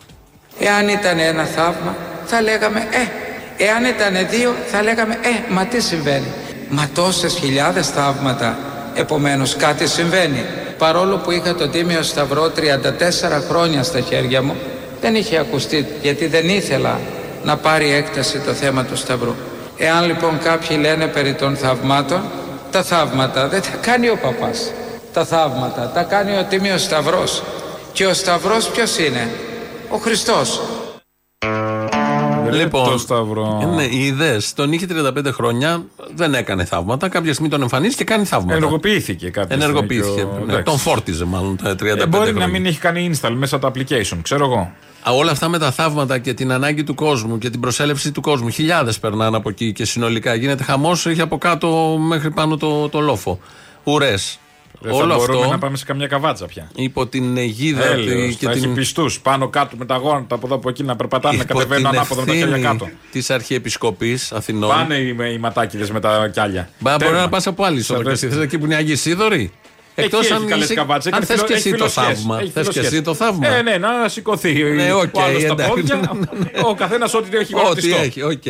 [0.59, 1.95] Εάν ήταν ένα θαύμα,
[2.25, 3.27] θα λέγαμε «Ε».
[3.61, 6.27] Εάν ήταν δύο, θα λέγαμε «Ε, μα τι συμβαίνει».
[6.69, 8.57] Μα τόσες χιλιάδες θαύματα,
[8.93, 10.45] επομένως κάτι συμβαίνει.
[10.77, 14.55] Παρόλο που είχα τον Τίμιο Σταυρό 34 χρόνια στα χέρια μου,
[15.01, 16.99] δεν είχε ακουστεί, γιατί δεν ήθελα
[17.43, 19.35] να πάρει έκταση το θέμα του Σταυρού.
[19.77, 22.21] Εάν λοιπόν κάποιοι λένε περί των θαυμάτων,
[22.71, 24.71] τα θαύματα δεν τα κάνει ο παπάς.
[25.13, 27.43] Τα θαύματα τα κάνει ο Τίμιος Σταυρός.
[27.93, 29.29] Και ο Σταυρός ποιος είναι,
[29.89, 30.61] ο Χριστός.
[32.55, 33.59] Λοιπόν, το Σταυρό.
[33.61, 34.37] ε, ναι, οι ιδέε.
[34.55, 35.83] Τον είχε 35 χρόνια,
[36.15, 37.09] δεν έκανε θαύματα.
[37.09, 38.53] Κάποια στιγμή τον εμφανίζει και κάνει θαύματα.
[38.55, 40.15] Ενεργοποιήθηκε κάποια στιγμή Ενεργοποιήθηκε.
[40.15, 40.63] και ο- Ναι, εντάξει.
[40.63, 42.45] τον φόρτιζε μάλλον τα 35 Ε, μπορεί χρόνια.
[42.45, 44.71] να μην έχει κάνει install μέσα τα application, ξέρω εγώ.
[45.03, 48.21] Α, Όλα αυτά με τα θαύματα και την ανάγκη του κόσμου και την προσέλευση του
[48.21, 48.49] κόσμου.
[48.49, 51.05] Χιλιάδες περνάνε από εκεί και συνολικά γίνεται χαμός.
[51.05, 53.39] Έχει από κάτω μέχρι πάνω το, το λόφο.
[53.83, 54.39] Ουρές.
[54.81, 56.69] Δεν Όλο θα μπορούμε αυτό να πάμε σε καμιά καβάτσα πια.
[56.75, 60.35] υπό την αιγίδα τη- Έλεος, και θα έχει την, πιστούς πάνω κάτω με τα γόνατα
[60.35, 62.89] από εδώ από εκεί να περπατάνε, να υπό κατεβαίνουν την ανάποδα με τα χέρια κάτω.
[63.11, 64.69] της Αρχιεπισκοπής Αθηνών.
[64.69, 66.69] Πάνε οι, οι ματάκιδες με τα κιάλια.
[66.79, 67.19] Μπα, μπορεί Τέρμα.
[67.21, 68.27] να πας από άλλη Σαν ισοδοκία.
[68.27, 69.51] δες- Θε εκεί που είναι Άγιοι Σίδωροι.
[69.95, 72.39] Εκεί έχει καλές καβάτσες, Αν έχει θες φιλο- και έχει εσύ το φιλοσχέσεις, θαύμα.
[72.39, 72.91] έχει Θες και φιλοσχέσεις.
[72.93, 73.47] εσύ το θαύμα.
[73.47, 75.69] Ε, ναι, να σηκωθεί Ναι, οκ, ο άλλος στα εντάξει.
[75.73, 76.11] πόδια.
[76.69, 77.95] ο καθένας ό,τι έχει Ό,τι γονατιστό.
[78.01, 78.43] έχει, οκ.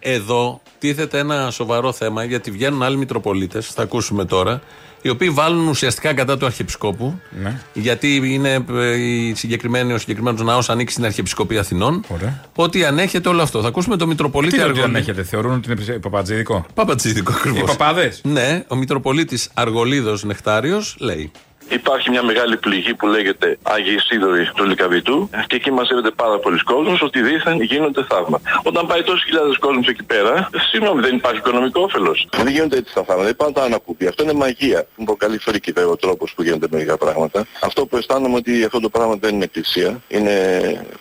[0.00, 4.60] Εδώ τίθεται ένα σοβαρό θέμα γιατί βγαίνουν άλλοι Μητροπολίτες, θα ακούσουμε τώρα,
[5.06, 7.20] οι οποίοι βάλουν ουσιαστικά κατά του Αρχιεπισκόπου.
[7.42, 7.60] Ναι.
[7.72, 12.04] Γιατί είναι ε, η συγκεκριμένη, ο συγκεκριμένος ναός ανήκει στην Αρχιεπισκοπή Αθηνών.
[12.08, 12.44] Ωραία.
[12.54, 13.62] Ότι ανέχεται όλο αυτό.
[13.62, 15.04] Θα ακούσουμε τον Μητροπολίτη Τι είναι ότι Αργολίδη.
[15.04, 16.66] δεν έχετε, θεωρούν ότι είναι παπατζίδικο.
[16.74, 17.60] Παπατζίδικο ακριβώς.
[17.60, 18.20] Οι παπάδες.
[18.24, 21.30] Ναι, ο Μητροπολίτης Αργολίδος Νεκτάριος λέει.
[21.68, 26.58] Υπάρχει μια μεγάλη πληγή που λέγεται Άγιοι Σίδωροι του Λικαβητού και εκεί μαζεύεται πάρα πολλοί
[26.62, 28.60] κόσμος ότι δήθεν γίνονται θαύματα.
[28.62, 32.28] Όταν πάει τόσοι χιλιάδες κόσμος εκεί πέρα, συγγνώμη, δεν υπάρχει οικονομικό όφελος.
[32.36, 34.08] Δεν γίνονται έτσι τα θαύματα, δεν πάνε τα ανακούπια.
[34.08, 34.86] Αυτό είναι μαγεία.
[34.96, 37.46] Μου προκαλεί φρίκη βέβαια ο τρόπος που γίνονται μερικά πράγματα.
[37.60, 40.34] Αυτό που αισθάνομαι ότι αυτό το πράγμα δεν είναι εκκλησία, είναι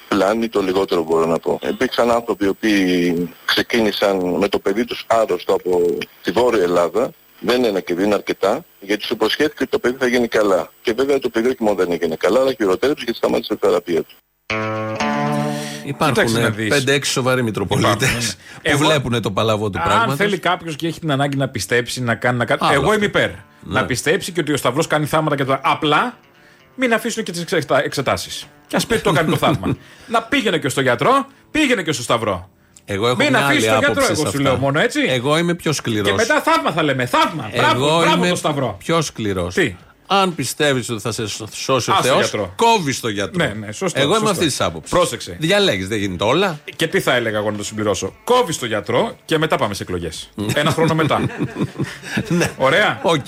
[0.08, 1.60] πλάνη, το λιγότερο μπορώ να πω.
[1.70, 7.64] Υπήρξαν άνθρωποι οι οποίοι ξεκίνησαν με το παιδί τους άρρωστο από τη Βόρεια Ελλάδα δεν
[7.64, 10.72] είναι και δεν είναι αρκετά, γιατί σου υποσχέθηκε ότι το παιδί θα γίνει καλά.
[10.82, 14.02] Και βέβαια το παιδί όχι μόνο δεν έγινε καλά, αλλά χειροτέρεψε γιατί σταμάτησε τη θεραπεία
[14.04, 14.16] του.
[15.86, 16.84] Υπάρχουν Κοίταξε να δεις.
[16.88, 18.22] 5-6 σοβαροί Μητροπολίτε Υπάρχουν, ναι.
[18.22, 20.12] που Εγώ- βλέπουν το παλαβό του πράγματος.
[20.12, 22.38] Αν θέλει κάποιος και έχει την ανάγκη να πιστέψει, να κάνει.
[22.38, 22.60] Να κάνει...
[22.64, 22.94] Άλλο Εγώ αυτό.
[22.96, 23.30] είμαι υπέρ.
[23.30, 23.36] Ναι.
[23.80, 25.60] Να πιστέψει και ότι ο Σταυρός κάνει θάματα και τα.
[25.64, 26.18] Απλά
[26.76, 27.46] μην αφήσουν και τις
[27.84, 28.46] εξετάσεις.
[28.68, 29.78] Και ας πει ότι το κάνει το θαύμα.
[30.08, 32.50] να πήγαινε και στο γιατρό, πήγαινε και στο Σταυρό.
[32.86, 34.42] Εγώ έχω Μην μια αφήσεις άλλη τον γιατρό, άποψη εγώ σε σου αυτά.
[34.50, 35.00] λέω μόνο έτσι.
[35.08, 36.08] Εγώ είμαι πιο σκληρός.
[36.08, 37.06] Και μετά θαύμα θα λέμε.
[37.06, 37.50] Θαύμα.
[37.56, 38.76] Μπράβο, Εγώ μπράβο είμαι το Σταυρό.
[38.80, 39.54] πιο σκληρός.
[39.54, 39.76] Τι;
[40.08, 42.54] Αν πιστεύεις ότι θα σε σώσει ο Ας το Θεός, γιατρό.
[42.56, 43.46] κόβεις το γιατρό.
[43.46, 44.32] Ναι, ναι, σωστό, Εγώ είμαι σωστό.
[44.32, 44.92] αυτής της άποψης.
[44.92, 45.36] Πρόσεξε.
[45.40, 46.60] Διαλέγεις, δεν γίνεται όλα.
[46.76, 48.14] Και τι θα έλεγα εγώ να το συμπληρώσω.
[48.24, 50.30] Κόβεις το γιατρό και μετά πάμε σε εκλογές.
[50.56, 51.22] Ένα χρόνο μετά.
[52.58, 53.00] Ωραία.
[53.04, 53.28] Οκ,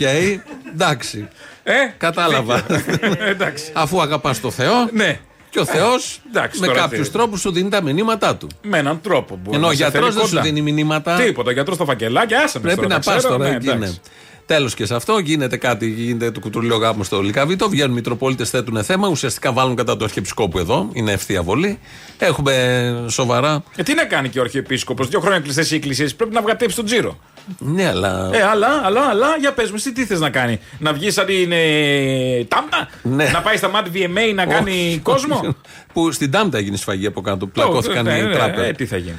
[0.73, 1.27] εντάξει.
[1.63, 2.65] Ε, Κατάλαβα.
[3.33, 3.71] Εντάξει.
[3.73, 4.89] Αφού αγαπάς το Θεό.
[4.91, 5.19] Ναι.
[5.49, 7.13] Και ο Θεός Εντάξει, με τώρα κάποιους τι.
[7.13, 8.47] τρόπους σου δίνει τα μηνύματά του.
[8.61, 9.39] Με έναν τρόπο.
[9.43, 10.41] μπορεί Ενώ να ο σε γιατρός φέρει δεν σου κοντά.
[10.41, 11.15] δίνει μηνύματα.
[11.15, 11.49] Τίποτα.
[11.49, 13.99] Ο γιατρός στα φακελάκια, άσε με Πρέπει τώρα, να τα πας ξέρω, τώρα ναι, εκεί.
[14.47, 14.55] Εντάξει.
[14.57, 17.69] Τέλος και σε αυτό γίνεται κάτι, γίνεται το κουτρουλίο γάμο στο Λικαβίτο.
[17.69, 19.07] Βγαίνουν Μητροπόλητε, θέτουν θέμα.
[19.07, 20.89] Ουσιαστικά βάλουν κατά του Αρχιεπισκόπου εδώ.
[20.93, 21.79] Είναι ευθεία βολή.
[22.17, 23.63] Έχουμε σοβαρά.
[23.75, 25.07] Ε, τι να κάνει και ο Αρχιεπίσκοπος.
[25.07, 26.15] Δύο χρόνια κλειστές οι εκκλησίες.
[26.15, 27.17] Πρέπει να βγατέψει τον τζίρο.
[27.59, 28.29] Ναι, αλλά.
[28.33, 30.59] Ε, αλλά, αλλά, αλλά, για πες μου, εσύ τι θες να κάνει.
[30.79, 33.29] Να βγει σαν την ε, τάμτα; Ναι.
[33.33, 35.55] Να πάει στα ΜΑΤ VMA να κάνει κόσμο;
[35.93, 37.47] που στην Τάμτα έγινε σφαγή από κάτω.
[37.47, 38.69] Πλακώθηκαν Ναι, οι ναι, τράπεζες.
[38.69, 39.15] ε, τι θα γίνει.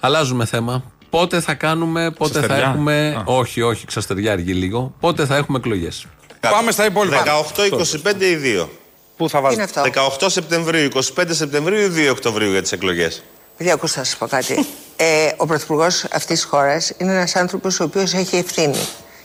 [0.00, 0.82] Αλλάζουμε θέμα.
[1.10, 2.68] Πότε θα κάνουμε, πότε θα Ξαστεριά.
[2.70, 3.14] έχουμε.
[3.16, 3.22] Α.
[3.24, 4.92] Όχι, όχι, ξαστεριά αργεί λίγο.
[5.00, 6.06] Πότε θα έχουμε εκλογές.
[6.40, 7.22] Πάμε στα υπόλοιπα.
[7.22, 8.68] 18-25 ή 2.
[9.16, 9.82] Πού θα βάζω; Είναι αυτό.
[10.20, 13.22] 18 Σεπτεμβρίου, 25 Σεπτεμβρίου ή 2 Οκτωβρίου για τις εκλογές;
[13.56, 14.66] Παιδιά, ακούστε να σας πω κάτι.
[15.00, 18.78] Ε, ο Πρωθυπουργός αυτής της χώρας είναι ένας άνθρωπος ο οποίος έχει ευθύνη.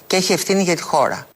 [0.07, 1.27] Και έχει ευθύνη για τη χώρα.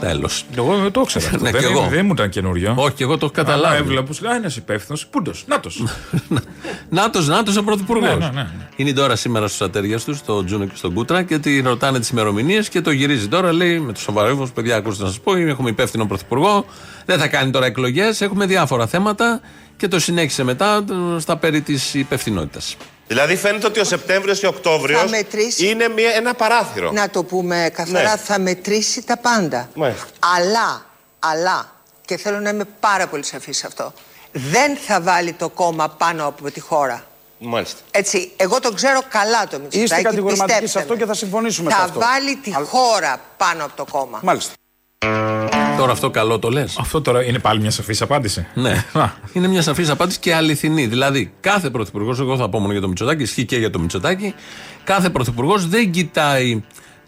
[0.00, 0.44] Τέλος.
[0.56, 1.26] Εγώ δεν το ήξερα.
[1.26, 1.38] αυτό.
[1.42, 1.86] Ναι, δεν, κι εγώ.
[1.90, 2.74] δεν μου ήταν καινούριο.
[2.76, 3.76] Όχι, και εγώ το έχω Αλλά καταλάβει.
[3.82, 5.06] έβλεπα που σου λέει, ένα υπεύθυνος.
[5.06, 5.44] Πούντος.
[5.48, 5.82] Νάτος.
[6.88, 8.08] Νάτος, Νάτος ο πρωθυπουργός.
[8.18, 8.48] Ναι, ναι, ναι.
[8.76, 12.08] Είναι τώρα σήμερα στους ατέρια τους, στο Τζούνο και στον Κούτρα, και τη ρωτάνε τις
[12.08, 13.52] ημερομηνίες και το γυρίζει τώρα.
[13.52, 16.64] Λέει με το σοβαρό ύφος: Παιδιά, ακούστε να σας πω, έχουμε υπεύθυνο πρωθυπουργό.
[17.04, 18.20] Δεν θα κάνει τώρα εκλογές.
[18.20, 19.40] Έχουμε διάφορα θέματα
[19.76, 20.84] και το συνέχισε μετά
[21.16, 22.76] ε, στα περί της υπευθυνότητας.
[23.06, 26.90] Δηλαδή φαίνεται ότι ο Σεπτέμβριος και ο Οκτώβριος Θα μετρήσει- είναι μια, ένα παράθυρο.
[26.92, 28.16] Να το πούμε καθαρά, Ναι.
[28.16, 29.68] θα μετρήσει τα πάντα.
[29.74, 30.06] Μάλιστα.
[30.36, 30.86] Αλλά,
[31.18, 31.72] αλλά,
[32.04, 33.92] και θέλω να είμαι πάρα πολύ σαφής σε αυτό,
[34.32, 37.04] δεν θα βάλει το κόμμα πάνω από τη χώρα.
[37.38, 37.78] Μάλιστα.
[37.90, 39.78] Έτσι, εγώ το ξέρω καλά το Μητσοτάκη.
[39.82, 40.98] Είστε κατηγορηματικοί πιστέψτε σε αυτό με.
[40.98, 41.98] και θα συμφωνήσουμε θα σε αυτό.
[42.00, 44.18] βάλει τη χώρα πάνω από το κόμμα.
[44.22, 44.52] Μάλιστα.
[45.78, 46.76] Τώρα αυτό καλό το λες.
[46.78, 48.46] Αυτό τώρα είναι πάλι μια σαφής απάντηση.
[48.54, 48.84] Ναι.
[49.32, 50.86] είναι μια σαφής απάντηση και αληθινή.
[50.86, 54.34] Δηλαδή, κάθε πρωθυπουργός, εγώ θα πω μόνο για το Μητσοτάκη, ισχύει και για το Μητσοτάκη,
[54.84, 56.62] κάθε πρωθυπουργός δεν κοιτάει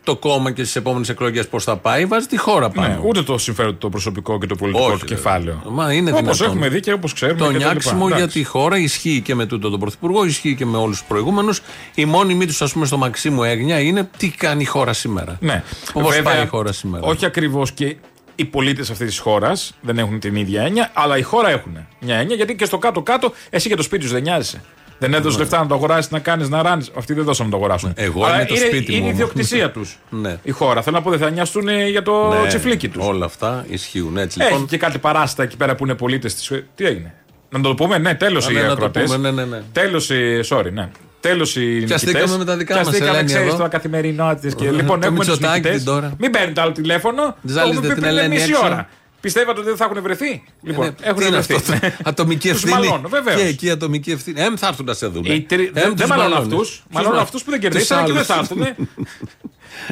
[0.04, 2.88] το κόμμα και στις επόμενες εκλογές πώς θα πάει, βάζει τη χώρα πάνω.
[2.88, 5.16] Ναι, ούτε το συμφέρον το προσωπικό και το πολιτικό Όχι, του βέβαια.
[5.16, 5.62] κεφάλαιο.
[5.70, 6.46] Μα είναι Όπως δυνατόν.
[6.46, 7.38] έχουμε δει και όπως ξέρουμε.
[7.38, 7.70] Το και τα λοιπά.
[7.70, 8.38] νιάξιμο για Εντάξει.
[8.38, 11.60] τη χώρα ισχύει και με τούτο τον Πρωθυπουργό, ισχύει και με όλους τους προηγούμενους.
[11.94, 15.36] Η μόνιμη τους, ας πούμε, στο Μαξίμου έγνοια είναι τι κάνει η χώρα σήμερα.
[15.40, 15.62] Ναι.
[15.92, 17.06] Πώς Βέβαια, πάει η χώρα σήμερα.
[17.06, 17.96] Όχι ακριβώς και
[18.34, 22.16] οι πολίτες αυτής της χώρας δεν έχουν την ίδια έννοια, αλλά η χώρα έχουν μια
[22.16, 24.60] έννοια γιατί και στο κάτω-κάτω εσύ για το σπίτι σου δεν νοιάζεσαι.
[24.98, 26.90] Δεν έδωσες λεφτά να το αγοράσεις, να κάνεις, να ράνεις.
[26.96, 27.92] Αυτοί δεν δώσαν να το αγοράσουν.
[27.96, 28.04] Ναι.
[28.04, 29.12] Εγώ Αλλά είναι το είναι, σπίτι μου Είναι η όμως.
[29.12, 29.98] ιδιοκτησία τους.
[30.10, 30.38] Ναι.
[30.42, 30.82] Η χώρα.
[30.82, 33.06] Θέλω να πω, δεν θα νοιαστούν για το Ναι, τσιφλίκι τους.
[33.06, 34.38] Όλα αυτά ισχύουν έτσι.
[34.42, 36.52] Έχει Λοιπόν, και κάτι παράστα εκεί πέρα που είναι πολίτες της.
[36.74, 37.14] Τι έγινε;
[37.50, 39.02] Να το πούμε, ναι, τέλος Α, οι ναι, να το ακροατές.
[39.04, 39.62] πούμε, ναι, ναι, ναι.
[39.72, 40.40] Τέλος οι.
[40.48, 40.88] Sorry, ναι.
[41.28, 42.38] Τέλος οι Πιαστήκαμε νικητές.
[42.38, 43.56] με τα δικά μας, Πιαστήκαμε, Ελένη, ξέρεις, εδώ.
[43.56, 45.76] τώρα καθημερινότητες και Ε, λοιπόν το έχουμε τους Μητσοτάκη νικητές.
[45.82, 46.14] την τώρα.
[46.18, 47.36] Μην παίρνετε άλλο τηλέφωνο.
[47.42, 48.64] Ζάλιζετε Το έχουμε την πει πριν Ελένη μισή έξω.
[48.64, 48.88] ώρα.
[49.20, 51.54] Πιστεύατε ότι δεν θα έχουν βρεθεί; Λοιπόν, ναι, έχουν τι είναι βρεθεί.
[51.54, 52.86] αυτό, ατομική Τους ευθύνη.
[52.86, 53.40] μαλώνω, βεβαίως.
[53.40, 54.40] Και εκεί ατομική ευθύνη.
[54.40, 55.24] Εμ θα έρθουν να σε δουν.
[55.24, 56.82] Οι τρι- Δεν δεν μαλώνω αυτούς.
[56.90, 58.66] Μαλώνω αυτούς που δεν κερδίσαν και δεν θα έρθουν.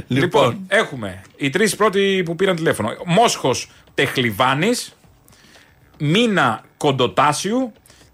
[0.07, 2.89] Λοιπόν, έχουμε οι τρεις πρώτοι που πήραν τηλέφωνο.
[3.07, 4.97] Μόσχος Τεχλιβάνης,
[5.99, 7.73] Μίνα Κοντοτάσιου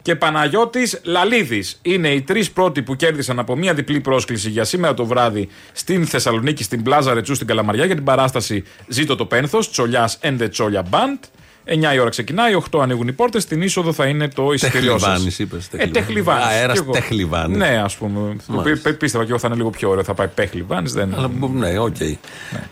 [0.09, 1.79] και Παναγιώτης Λαλίδης.
[1.83, 6.07] Είναι οι τρεις πρώτοι που κέρδισαν από μία διπλή πρόσκληση για σήμερα το βράδυ στην
[6.07, 10.51] Θεσσαλονίκη, στην Πλαζ Αρετσού στην Καλαμαριά για την παράσταση Ζήτω το Πένθος, Τσολιάς and the
[10.51, 11.29] Τσόλια Band.
[11.65, 13.43] 9 η ώρα ξεκινάει, 8 ανοίγουν οι πόρτες.
[13.43, 15.07] Στην είσοδο θα είναι το εισιτήριό σας.
[15.07, 15.69] Τεχλιβάνης, είπες.
[15.73, 16.45] Ε, Τεχλιβάνης.
[16.45, 16.93] Αέρας Κι εγώ.
[16.93, 17.57] Τεχλιβάνης.
[17.57, 18.37] Ναι, ας πούμε.
[18.47, 18.89] Μάλιστα.
[18.89, 20.05] Πι- Πίστευα και εγώ θα είναι λίγο πιο ωραίο.
[20.05, 20.91] Θα πάει Πέχλιβάνη.
[20.91, 21.15] Δεν...
[21.17, 21.97] Αλλά, ναι, οκ.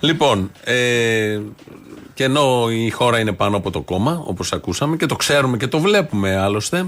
[0.01, 1.41] Λοιπόν, ε,
[2.15, 5.67] και ενώ η χώρα είναι πάνω από το κόμμα, όπως ακούσαμε και το ξέρουμε και
[5.67, 6.87] το βλέπουμε άλλωστε,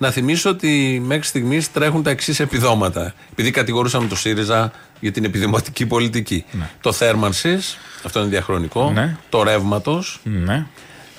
[0.00, 3.14] να θυμίσω ότι μέχρι στιγμής τρέχουν τα εξής επιδόματα.
[3.32, 6.44] Επειδή κατηγορούσαμε το ΣΥΡΙΖΑ για την επιδηματική πολιτική.
[6.80, 8.90] Το θέρμανσης, αυτό είναι διαχρονικό.
[8.94, 9.16] Ναι.
[9.28, 10.20] Το ρεύματος.
[10.22, 10.66] Ναι.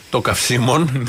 [0.10, 1.08] Το καυσίμων.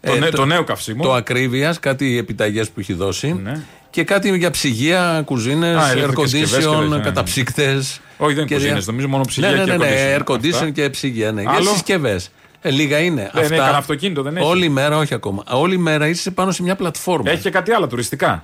[0.00, 1.02] Το νέ- το νέο καυσίμο.
[1.02, 3.40] Το ακρίβειας, κάτι επιταγές που έχει δώσει.
[3.42, 3.60] Ναι.
[3.90, 7.00] Και κάτι για ψυγεία, κουζίνες, Α, air ηλεκτρικές συσκευές και τέτοια, condition, ναι.
[7.00, 8.00] καταψύκτες.
[8.16, 10.36] Όχι, δεν είναι κουζίνες, νομίζω μόνο ψυγεία ναι, ναι, και ναι, ναι, air air condition.
[10.36, 10.70] condition Αυτά.
[10.70, 11.32] και ψυγεία.
[11.32, 11.40] Ναι.
[11.40, 12.30] Για Άλλο; συσκευές.
[12.60, 13.30] Ε, λίγα είναι.
[13.32, 14.46] Δεν έχει κανένα αυτοκίνητο, δεν έχει.
[14.46, 15.42] Όλη μέρα, όχι ακόμα.
[15.50, 17.30] Όλη μέρα είσαι πάνω σε μια πλατφόρμα.
[17.30, 18.42] Έχει και κάτι άλλο τουριστικά.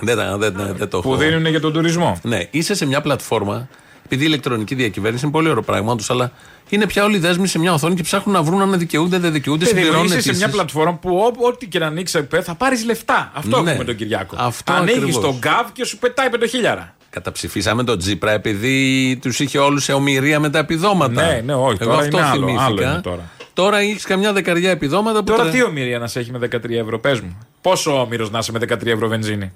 [0.00, 1.18] Δεν, τα- δεν, δεν, δεν το Που έχω.
[1.22, 2.18] δίνουν για τον τουρισμό.
[2.22, 3.68] Ναι, είσαι σε μια πλατφόρμα.
[4.04, 6.32] Επειδή η ηλεκτρονική διακυβέρνηση είναι πολύ ωραίο πράγμα τους, αλλά
[6.68, 9.64] είναι πια όλοι δέσμοι σε μια οθόνη και ψάχνουν να βρουν αν δικαιούνται, δεν δικαιούνται,
[9.64, 10.54] Παιδί μου, συμπληρώνουν είσαι σε μια αιτήσεις.
[10.54, 13.30] πλατφόρμα που ό- ό,τι και να ανοίξει θα πάρεις λεφτά.
[13.34, 13.70] Αυτό Ναι.
[13.70, 14.36] έχουμε τον Κυριάκο.
[14.38, 15.22] Αυτό Ανοίγεις ακριβώς.
[15.22, 16.94] τον γκάβ και σου πετάει πεντοχίλιαρα.
[17.10, 21.26] Καταψηφίσαμε τον Τζίπρα επειδή τους είχε όλους σε ομοιρία με τα επιδόματα.
[21.26, 22.64] Ναι, ναι, όχι, Εγώ τώρα αυτό είναι άλλο, θυμήθηκα.
[22.64, 23.30] άλλο είναι τώρα.
[23.56, 25.24] Τώρα έχεις καμιά δεκαριά επιδόματα που.
[25.24, 27.38] Τώρα τα- τι ομοιρία να σε έχει με 13 ευρώ, πες μου.
[27.60, 29.52] Πόσο όμοιρος να είσαι με 13 ευρώ βενζίνη;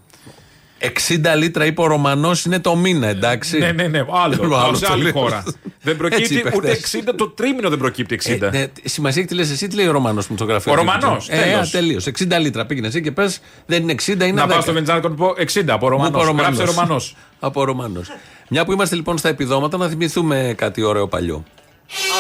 [0.78, 3.58] 60 λίτρα είπε ο Ρωμανός είναι το μήνα, εντάξει.
[3.58, 4.56] Ναι, ναι, ναι, άλλο.
[4.56, 5.12] Άλλο σε το άλλη λέω.
[5.12, 5.42] χώρα.
[5.42, 6.94] Δεν Έτσι προκύπτει είπε ούτε χθες.
[6.94, 8.46] 60, το τρίμηνο δεν προκύπτει 60.
[8.46, 10.72] Ε, ναι, σημασία έχει τι λες εσύ, τι λέει ο Ρωμανός που το γραφείο.
[10.72, 11.70] Ο Ρωμανός, Ε, τέλος.
[11.70, 12.06] τελείως.
[12.06, 14.48] 60 λίτρα πήγαινε εσύ και πες δεν είναι 60, είναι να 10.
[14.48, 16.26] πάω στο βενζινάδικο να του πω 60 από Ρωμανός.
[16.36, 17.16] Γράψε Ρωμανός.
[17.40, 18.08] Από Ρωμανός.
[18.48, 21.44] Μια που είμαστε λοιπόν στα επιδόματα, να θυμηθούμε κάτι ωραίο παλιό.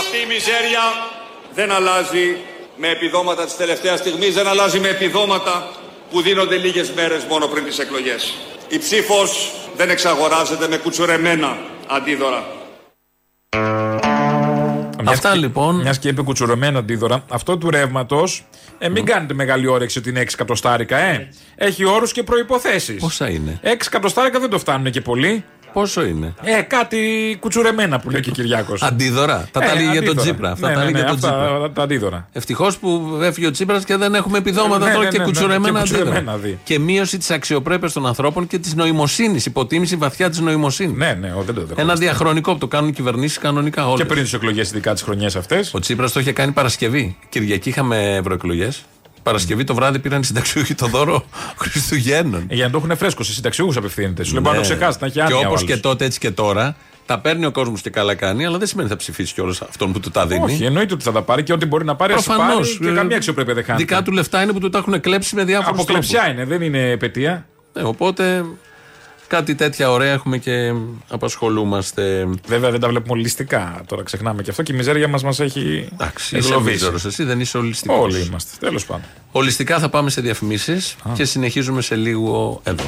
[0.00, 0.80] Αυτή η μιζέρια
[1.60, 2.36] δεν αλλάζει
[2.76, 5.70] με επιδόματα της τελευταίας στιγμής, δεν αλλάζει με επιδόματα
[6.10, 8.34] που δίνονται λίγες μέρες μόνο πριν τις εκλογές.
[8.68, 12.44] Η ψήφος δεν εξαγοράζεται με κουτσουρεμένα αντίδωρα.
[15.04, 15.80] Αυτά λοιπόν.
[15.80, 18.44] Μια και είπε κουτσουρωμένα αντίδωρα, αυτό του ρεύματος,
[18.78, 21.28] ε, μην κάνετε μεγάλη όρεξη ότι είναι 6 εκατοστάρικα, ε.
[21.54, 22.94] Έχει όρους και προποθέσει.
[22.94, 25.44] Πόσα είναι; 6 εκατοστάρικα δεν το φτάνουν και πολύ.
[25.72, 26.98] Πόσο είναι; Ε, κάτι
[27.40, 28.82] κουτσουρεμένα που λέει και ο Κυριάκος.
[28.82, 29.48] Αντίδωρα.
[29.52, 30.50] Τα τα λέει για τον Τσίπρα.
[30.50, 31.70] Αυτά ναι, τα ναι, λέει για ναι, τον αυτά, Τσίπρα.
[31.70, 32.28] Τα αντίδωρα.
[32.32, 35.30] Ευτυχώς που έφυγε ο Τσίπρας και δεν έχουμε επιδόματα Ναι, τώρα ναι, και ναι, ναι,
[35.30, 36.36] κουτσουρεμένα και κουτσουρεμένα αντίδωρα.
[36.36, 36.58] δει.
[36.64, 39.46] Και μείωση της αξιοπρέπειας των ανθρώπων και της νοημοσύνης.
[39.46, 40.96] Υποτίμηση βαθιά της νοημοσύνης.
[40.96, 41.82] Ναι, ναι, ο, δεν το δεχόμαστε.
[41.82, 43.98] Ένα διαχρονικό που το κάνουν οι κυβερνήσεις κανονικά όλες.
[43.98, 45.74] Και πριν τις εκλογές, ειδικά τις χρονιές αυτές.
[45.74, 47.16] Ο Τσίπρας το είχε κάνει Παρασκευή.
[47.28, 48.84] Κυριακή είχαμε ευρωεκλογές.
[49.22, 51.24] Παρασκευή το βράδυ πήραν οι συνταξιούχοι το δώρο
[51.56, 52.46] Χριστουγέννων.
[52.50, 54.22] Για να το έχουν φρέσκο, σε συνταξιούχους απευθύνεται.
[54.24, 55.36] Σου λέει πάνω να το ξεχάσει, να έχει Και άνοια.
[55.36, 55.64] ο όπω άλλος.
[55.64, 58.88] και τότε έτσι και τώρα, τα παίρνει ο κόσμος και καλά κάνει, αλλά δεν σημαίνει
[58.88, 60.44] θα ψηφίσει κιόλας αυτόν που του τα δίνει.
[60.44, 62.54] Όχι, εννοείται ότι θα τα πάρει και ό,τι μπορεί να πάρει, θα Προφανώ.
[62.54, 63.78] πάρει και καμία αξιοπρέπεια δεν χάνει.
[63.78, 66.62] Δικά του λεφτά είναι που του τα έχουν κλέψει με διάφορους Από κλεψιά είναι, δεν
[66.62, 67.46] είναι πετία.
[67.72, 68.44] Ναι, οπότε
[69.30, 70.72] κάτι τέτοια ωραία έχουμε και
[71.08, 72.28] απασχολούμαστε.
[72.46, 73.80] Βέβαια δεν τα βλέπουμε ολιστικά.
[73.86, 76.72] Τώρα ξεχνάμε και αυτό και η μιζέρια μας μας έχει Εντάξει, είσαι εγκλωβίσει.
[76.74, 77.98] μίζερος, εσύ δεν είσαι ολιστικός.
[77.98, 78.56] Όλοι είμαστε.
[78.66, 79.04] Τέλος πάντων.
[79.32, 82.84] Ολιστικά θα πάμε σε διαφημίσεις και συνεχίζουμε σε λίγο εδώ.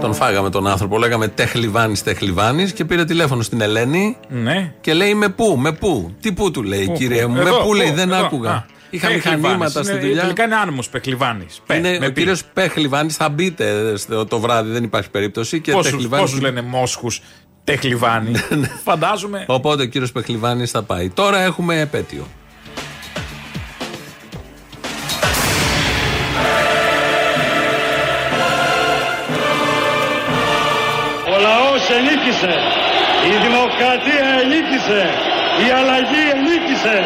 [0.00, 0.98] Τον φάγαμε τον άνθρωπο.
[0.98, 4.16] Λέγαμε Τεχλιβάνης, Τεχλιβάνης και πήρε τηλέφωνο στην Ελένη.
[4.28, 4.72] Ναι.
[4.80, 6.14] Και λέει με πού, με πού.
[6.20, 7.30] Τι πού του λέει, Πού, κύριε πού.
[7.30, 7.40] μου.
[7.40, 8.24] Εδώ, με πού λέει, πού, δεν εδώ.
[8.24, 8.66] άκουγα.
[8.94, 9.42] Α, Είχα Πεχλιβάνης.
[9.42, 10.20] μηχανήματα στη Είναι- δουλειά.
[10.20, 11.46] Τελικά είναι άνεμος Πεχλιβάνη.
[11.74, 15.60] Είναι ο κύριος Πεχλιβάνη, θα μπείτε στο- το βράδυ, δεν υπάρχει περίπτωση.
[15.60, 17.20] Και Πόσους, Τεχλιβάνης- πόσους λένε Μόσχους
[17.64, 18.32] Τεχλιβάνη.
[18.84, 19.44] Φαντάζομαι.
[19.48, 21.08] Οπότε ο κύριος Πεχλιβάνη θα πάει.
[21.10, 22.26] Τώρα έχουμε επέτειο.
[31.32, 32.54] Ο λαός ενίκησε.
[33.32, 35.00] Η δημοκρατία ενίκησε.
[35.66, 36.96] Η αλλαγή ενίκησε.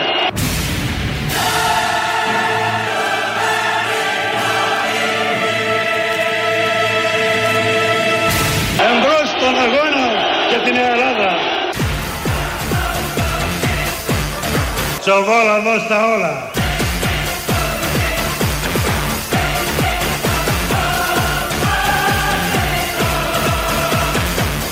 [15.09, 16.51] Τσοβόλα δώσ' τα όλα.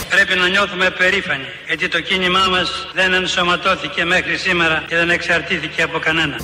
[0.09, 5.83] Πρέπει να νιώθουμε περήφανοι, γιατί το κίνημά μας δεν ενσωματώθηκε μέχρι σήμερα και δεν εξαρτήθηκε
[5.83, 6.37] από κανένα.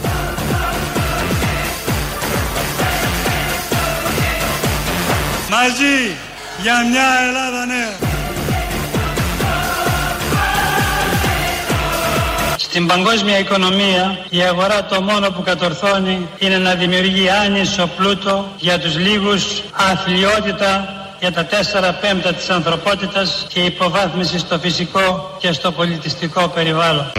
[5.50, 6.16] Μαζί
[6.62, 8.11] για μια Ελλάδα νέα.
[12.72, 18.78] Στην παγκόσμια οικονομία η αγορά το μόνο που κατορθώνει είναι να δημιουργεί άνισο πλούτο για
[18.78, 20.88] τους λίγους, αθλειότητα
[21.20, 27.12] για τα τέσσερα πέμπτα της ανθρωπότητας και υποβάθμιση στο φυσικό και στο πολιτιστικό περιβάλλον.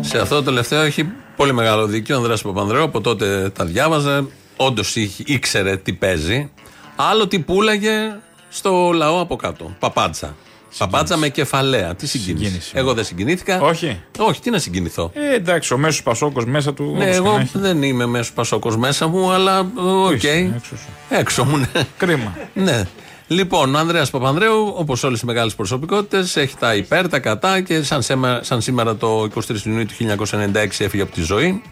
[0.00, 2.82] Σε αυτό το τελευταίο έχει πολύ μεγάλο δίκιο ο Ανδρέας Παπανδρέου.
[2.82, 4.26] Από τότε τα διάβαζε.
[4.56, 6.50] Όντως ήξερε τι παίζει.
[6.96, 8.16] Άλλο τι πουλάγε
[8.48, 9.76] στο λαό από κάτω.
[9.78, 10.34] Παπάτσα.
[10.78, 11.94] Παπάτζα με κεφαλαία.
[11.94, 12.70] Τι συγκίνηση.
[12.74, 13.60] Εγώ δεν συγκινήθηκα.
[13.60, 14.00] Όχι.
[14.18, 16.82] Όχι, τι να συγκινηθώ; Ε, εντάξει, ο μέσος Πασόκος μέσα του.
[16.84, 17.58] Ναι, όπως και να εγώ έχει.
[17.58, 20.12] δεν είμαι μέσος Πασόκος μέσα μου, αλλά ε, οκ.
[20.22, 20.88] Είσαι, έξω σου.
[21.08, 21.66] Έξω μου, ναι.
[21.96, 22.36] Κρίμα.
[22.54, 22.84] ναι.
[23.26, 27.82] Λοιπόν, ο Ανδρέας Παπανδρέου, όπως όλες οι μεγάλες προσωπικότητες, έχει τα υπέρ, τα κατά και
[27.82, 31.62] σαν, σέμα- σαν σήμερα το 23 Ιουνίου του 1996 έφυγε από τη ζωή.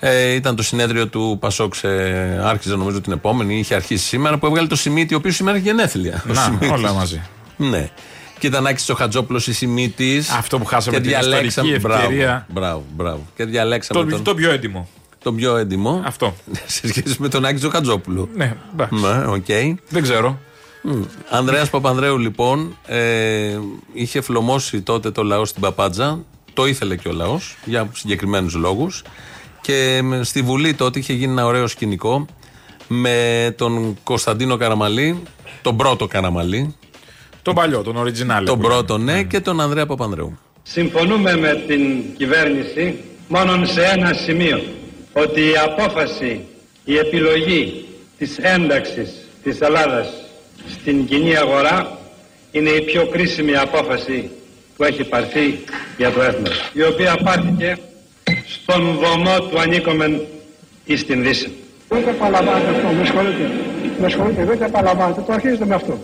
[0.00, 1.88] Ε, ήταν το συνέδριο του Πασόκ, σε,
[2.44, 5.66] άρχιζε νομίζω την επόμενη, είχε αρχίσει σήμερα, που έβγαλε το Σημίτη, ο οποίος σήμερα έχει
[5.66, 6.24] γενέθλια.
[6.28, 6.70] Ο Να, Σημίτης.
[6.70, 7.22] όλα μαζί.
[7.56, 7.88] Ναι.
[8.38, 10.22] Και ήταν Άκης Τσοχατζόπουλος ή Σημίτης.
[10.38, 11.68] Αυτό που χάσαμε και την διαλέξαμε.
[11.68, 12.46] ιστορική Μπράβο, ευκαιρία.
[12.50, 13.26] Μπράβο, μπράβο.
[13.36, 14.00] Και διαλέξαμε.
[14.04, 14.88] Το, τον, το πιο έντιμο.
[15.22, 16.02] τον πιο έντιμο.
[16.04, 16.34] Αυτό.
[16.66, 18.28] σε σχέση με τον Άκη Τσοχατζόπουλο.
[18.34, 18.94] Ναι, εντάξει.
[19.04, 19.76] Ναι, οκ.
[19.88, 20.38] Δεν ξέρω.
[21.30, 23.58] Ανδρέας Παπανδρέου λοιπόν ε,
[23.92, 26.24] είχε φλωμώσει τότε ο λαός στην Παπάτζα.
[26.54, 29.02] Το ήθελε και ο λαός για συγκεκριμένους λόγους.
[29.60, 32.26] Και με- στη Βουλή τότε είχε γίνει ένα ωραίο σκηνικό
[32.88, 35.22] με τον Κωνσταντίνο Καραμαλή,
[35.62, 36.74] τον πρώτο Καραμαλή.
[37.48, 38.42] Τον παλιό, τον original.
[38.44, 40.38] Τον που πρώτο, ναι, και τον Ανδρέα Παπανδρέου.
[40.62, 44.62] Συμφωνούμε με την κυβέρνηση μόνο σε ένα σημείο.
[45.12, 46.40] Ότι η απόφαση,
[46.84, 47.84] η επιλογή
[48.18, 50.08] της ένταξης της Ελλάδας
[50.68, 51.98] στην κοινή αγορά
[52.50, 54.30] είναι η πιο κρίσιμη απόφαση
[54.76, 55.58] που έχει πάρθει
[55.96, 56.70] για το έθνος.
[56.72, 57.76] Η οποία πάρθηκε
[58.46, 60.20] στον βωμό του ανήκομεν
[60.84, 61.52] εις την Δύση.
[61.88, 63.50] Δεν το επαναλαμβάνετε αυτό, με συγχωρείτε.
[64.00, 65.98] Με συγχωρείτε, δεν το επαναλαμβάνετε, το αρχίζετε με αυτό.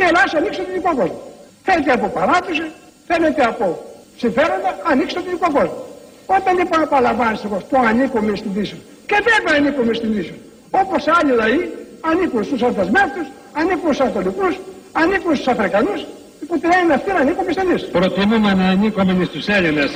[0.00, 1.20] Η Ελλάδα ανοίξτε τον δικό κόσμο.
[1.66, 2.66] Θέλετε από παράδοση,
[3.06, 3.66] θέλετε από
[4.22, 5.78] συμφέροντα, ανοίξτε τον δικό κόσμο.
[6.36, 8.76] Όταν λοιπόν επαναλαμβάνεστε εγώ, το ανήκουμε στην Δύση.
[9.06, 10.34] Και βέβαια ανήκουμε στην Δύση.
[10.70, 11.60] Όπως άλλοι λαοί
[12.10, 13.26] ανήκουν στους Ορθασμεύτους,
[13.60, 14.54] ανήκουν στους Ανατολικούς,
[14.92, 16.00] ανήκουν στους Αφρικανούς.
[16.48, 17.86] Που την είναι αυτή να ανήκουμε στην Δύση.
[17.90, 19.90] Προτιμούμε να ανήκουμε στους Έλληνες.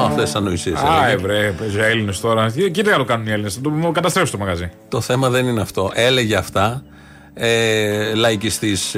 [0.00, 0.80] Αυτέ τι ανοησίες.
[0.80, 2.50] Α, ε, βρε, Έλληνες τώρα.
[2.50, 4.70] Τι τι άλλο κάνουν οι Έλληνες, θα το καταστρέψουν το μαγαζί.
[4.88, 5.90] Το θέμα δεν είναι αυτό.
[5.94, 6.82] Έλεγε αυτά.
[7.34, 8.96] Ε, Λαϊκιστής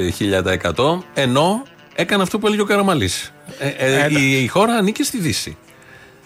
[0.75, 0.99] 1000%.
[1.15, 1.63] Ενώ
[1.95, 3.33] έκανε αυτό που έλεγε ο Καραμαλής.
[3.59, 5.57] Ε, ε, η, η χώρα ανήκει στη Δύση.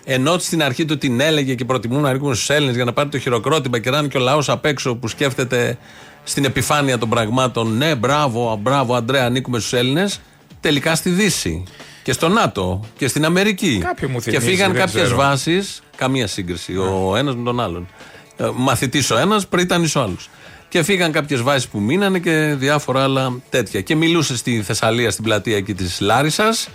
[0.05, 3.09] Ενώ στην αρχή του την έλεγε και προτιμούν να ανήκουν στους Έλληνες για να πάρει
[3.09, 5.79] το χειροκρότημα και να είναι και ο λαός απ' έξω που σκέφτεται
[6.25, 7.77] στην επιφάνεια των πραγμάτων.
[7.77, 10.21] Ναι, μπράβο, μπράβο, Αντρέα, ανήκουμε στους Έλληνες.
[10.61, 11.64] Τελικά στη Δύση.
[12.03, 13.79] Και στο ΝΑΤΟ και στην Αμερική.
[13.83, 15.16] Κάποιο μου και θυμίζει, φύγαν δεν κάποιες ξέρω.
[15.16, 15.83] βάσεις.
[15.97, 16.77] Καμία σύγκριση.
[16.77, 17.88] Ο ένας με τον άλλον.
[18.55, 20.29] Μαθητής ο ένας, πρίτανη ο άλλος.
[20.69, 23.81] Και φύγαν κάποιες βάσεις που μείνανε και διάφορα άλλα τέτοια.
[23.81, 26.69] Και μιλούσε στη Θεσσαλία, στην πλατεία εκεί της Λάρισας,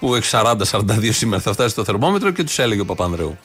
[0.00, 3.38] που έχει 40-42 σήμερα, θα φτάσει στο θερμόμετρο και τους έλεγε ο Παπανδρέου.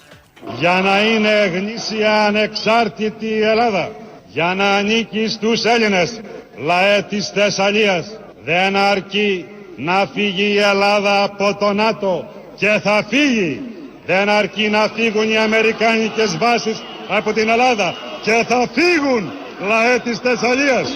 [0.60, 3.92] για να είναι γνήσια ανεξάρτητη η Ελλάδα,
[4.28, 6.22] για να ανήκει στους Έλληνες,
[6.66, 8.06] λαέ της Θεσσαλίας,
[8.46, 9.46] δεν αρκεί
[9.78, 13.62] να φύγει η Ελλάδα από το ΝΑΤΟ και θα φύγει.
[14.06, 20.18] Δεν αρκεί να φύγουν οι αμερικάνικες βάσεις από την Ελλάδα και θα φύγουν, λαέ της
[20.20, 20.90] Θεσσαλίας.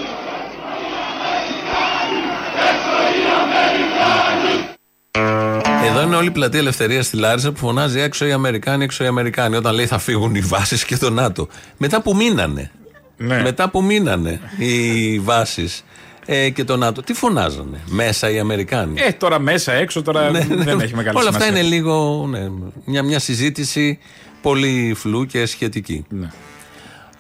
[5.86, 9.08] Εδώ είναι όλη η πλατεία Ελευθερίας στη Λάρισα που φωνάζει έξω οι Αμερικάνοι, έξω οι
[9.08, 9.56] Αμερικάνοι.
[9.56, 11.48] Όταν λέει θα φύγουν οι βάσεις και το ΝΑΤΟ.
[11.78, 12.72] Μετά που μείνανε.
[13.18, 13.42] Ναι.
[13.42, 15.84] Μετά που μείνανε οι βάσεις
[16.26, 19.02] ε, και το ΝΑΤΟ, τι φωνάζανε μέσα οι Αμερικάνοι.
[19.02, 20.84] Ε, τώρα μέσα, έξω, τώρα Ναι, ναι, δεν ναι.
[20.84, 21.60] έχει μεγάλη Όλα αυτά σημασία.
[21.60, 22.50] είναι λίγο ναι,
[22.86, 24.00] μια, μια συζήτηση
[24.42, 26.06] πολύ φλού και σχετική.
[26.10, 26.30] Ναι.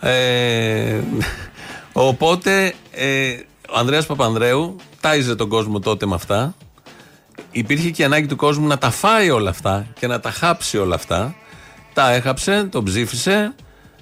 [0.03, 0.99] Ε,
[1.93, 3.31] οπότε ε,
[3.69, 6.55] ο Ανδρέας Παπανδρέου τάιζε τον κόσμο τότε με αυτά.
[7.51, 10.77] Υπήρχε και η ανάγκη του κόσμου να τα φάει όλα αυτά και να τα χάψει
[10.77, 11.35] όλα αυτά.
[11.93, 13.53] Τα έχαψε, τον ψήφισε,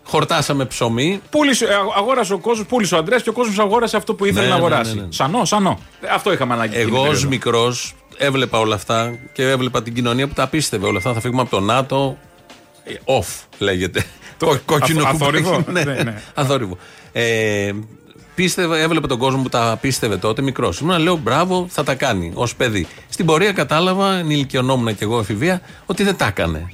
[0.03, 1.21] χορτάσαμε ψωμί.
[1.29, 4.25] Πούλησε, ε, αγ- αγόρασε ο κόσμος, πούλησε ο Αντρέα και ο κόσμος αγόρασε αυτό που
[4.25, 4.95] ήθελε Ναι, να ναι, αγοράσει.
[4.95, 5.07] ναι, ναι.
[5.12, 5.79] Σανό, σανό.
[6.01, 6.75] Ε, Αυτό είχαμε ανάγκη.
[6.75, 7.29] εκείνη Εγώ την ως περίοδο.
[7.29, 11.13] μικρός έβλεπα όλα αυτά και έβλεπα την κοινωνία που τα πίστευε όλα αυτά.
[11.13, 12.17] Θα φύγουμε από το ΝΑΤΟ.
[12.83, 14.05] Ε, Off λέγεται.
[14.39, 15.23] Κο- κόκκινο αθ- κουμπί.
[15.23, 15.63] αθόρυβο.
[15.71, 16.21] ναι, Ναι, ναι.
[16.34, 16.78] αθόρυβο.
[17.12, 17.71] Ε,
[18.36, 20.80] πίστευε, έβλεπε τον κόσμο που τα πίστευε τότε μικρός.
[20.80, 22.88] Ήμουν λέω μπράβο, θα τα κάνει ως παιδί.
[23.10, 26.69] Στην πορεία κατάλαβα, ενηλικιωνόμουν κι εγώ εφηβεία, ότι δεν τα έκανε.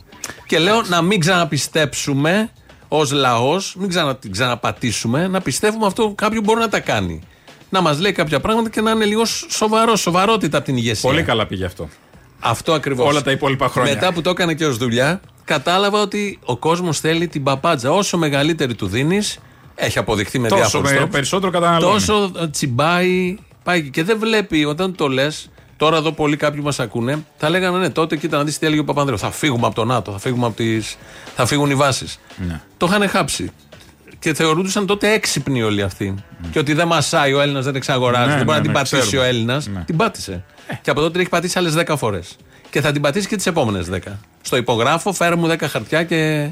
[0.47, 2.49] Και λέω να μην ξαναπιστέψουμε
[2.87, 7.21] ως λαός, μην ξανα, την ξαναπατήσουμε, να πιστεύουμε αυτό κάποιον μπορεί να τα κάνει.
[7.69, 11.09] Να μας λέει κάποια πράγματα και να είναι λίγο σοβαρό, σοβαρότητα από την ηγεσία.
[11.09, 11.89] Πολύ καλά πήγε αυτό.
[12.39, 13.07] Αυτό ακριβώς.
[13.07, 13.93] Όλα τα υπόλοιπα χρόνια.
[13.93, 17.91] Μετά που το έκανε και ως δουλειά, κατάλαβα ότι ο κόσμος θέλει την παπάντζα.
[17.91, 19.37] Όσο μεγαλύτερη του δίνεις,
[19.75, 21.93] έχει αποδειχθεί με Τόσο διάφορους με- τρόπους, περισσότερο καταναλώνει.
[21.93, 25.49] Τόσο ε, τσιμπάει, πάει και δεν βλέπει όταν το λες.
[25.77, 28.81] Τώρα εδώ πολλοί κάποιοι μας ακούνε, θα λέγανε ναι, τότε κοίτα να δεις τι έλεγε
[28.81, 29.17] ο Παπανδρέου.
[29.17, 30.97] Θα φύγουμε από το ΝΑΤΟ, θα, φύγουμε από τις,
[31.35, 32.19] θα φύγουν οι βάσεις.
[32.47, 32.61] Ναι.
[32.77, 33.51] Το είχαν χάψει.
[34.19, 36.15] Και θεωρούνταν τότε έξυπνοι όλοι αυτοί.
[36.51, 38.77] Και ότι δεν μασάει ο Έλληνας, δεν εξαγοράζει, Ναι, δεν μπορεί ναι, να την ναι,
[38.77, 39.27] πατήσει ξέρουμε.
[39.27, 39.67] ο Έλληνας.
[39.67, 39.83] Ναι.
[39.85, 40.43] Την πάτησε.
[40.81, 42.35] Και από τότε την έχει πατήσει άλλες 10 φορές.
[42.75, 43.97] Και θα την πατήσει και τις επόμενες 10.
[44.41, 46.49] Στο υπογράφο, φέρε μου 10 χαρτιά και,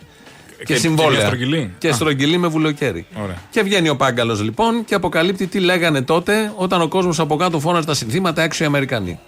[0.57, 1.11] και, και συμβόλαια.
[1.19, 1.73] μια στρογγυλή.
[1.77, 1.93] Και Α.
[1.93, 3.05] στρογγυλή με βουλοκαίρι.
[3.23, 3.41] Ωραία.
[3.49, 7.59] Και βγαίνει ο Πάγκαλος λοιπόν και αποκαλύπτει τι λέγανε τότε όταν ο κόσμος από κάτω
[7.59, 9.19] φώναζε τα συνθήματα έξω οι Αμερικανοί.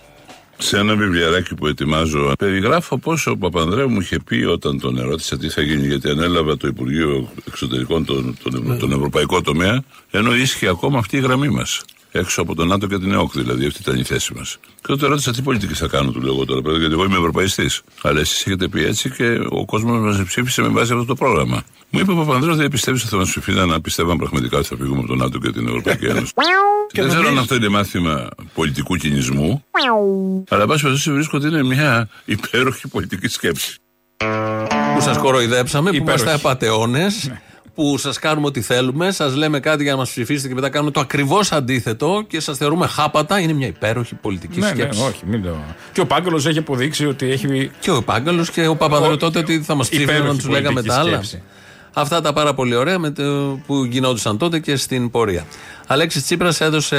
[0.58, 5.38] Σε ένα βιβλιαράκι που ετοιμάζω, περιγράφω πόσο ο Παπανδρέου μου είχε πει όταν τον ερώτησα
[5.38, 8.78] τι θα γίνει, γιατί ανέλαβα το Υπουργείο Εξωτερικών, τον, τον, Ναι.
[8.78, 11.82] τον Ευρωπαϊκό τομέα, ενώ ίσχυε ακόμα αυτή η γραμμή μας.
[12.18, 14.58] Έξω από τον ΝΑΤΟ και την ΕΟΚ, δηλαδή, αυτή ήταν η θέση μας.
[14.76, 17.18] Και τότε ρώτησα τι πολιτική θα κάνω, του λέω εγώ τώρα, πέρα, γιατί εγώ είμαι
[17.18, 17.82] Ευρωπαϊστής.
[18.02, 21.64] Αλλά εσείς έχετε πει έτσι και ο κόσμος μας ψήφισε με βάση αυτό το πρόγραμμα.
[21.90, 24.76] Μου είπε ο Παπανδρέου, δεν πιστεύεις ότι θα μας ψηφίσουν να πιστεύαν πραγματικά ότι θα
[24.76, 26.34] φύγουμε από τον ΝΑΤΟ και την Ευρωπαϊκή Ένωση.
[26.94, 29.64] δεν ξέρω αν αυτό είναι μάθημα πολιτικού κινησμού,
[30.50, 33.78] αλλά εν πάση περιπτώσει βρίσκω ότι είναι μια υπέροχη πολιτική σκέψη.
[34.96, 36.24] Που σας κοροϊδέψαμε, που Υπέροχη.
[36.24, 37.08] είμαστε απαταιώνε,
[37.76, 40.92] που σας κάνουμε ό,τι θέλουμε, σας λέμε κάτι για να μας ψηφίσετε και μετά κάνουμε
[40.92, 43.40] το ακριβώς αντίθετο και σας θεωρούμε χάπατα.
[43.40, 45.02] Είναι μια υπέροχη πολιτική Ναι, ναι, σκέψη.
[45.02, 45.56] όχι, μην το.
[45.92, 47.72] Και ο Πάγκαλος έχει αποδείξει ότι έχει.
[47.80, 50.48] Και ο Πάγκαλος και ο Παπανδρέου Ο- τότε ότι θα μας ψήφισαν να υπέροχη τους
[50.50, 51.12] λέγαμε πολιτική τα άλλα.
[51.12, 51.44] σκέψη.
[51.98, 53.24] Αυτά τα πάρα πολύ ωραία με το,
[53.68, 55.46] που γινόντουσαν τότε και στην πορεία.
[55.88, 56.98] Αλέξης Τσίπρας έδωσε,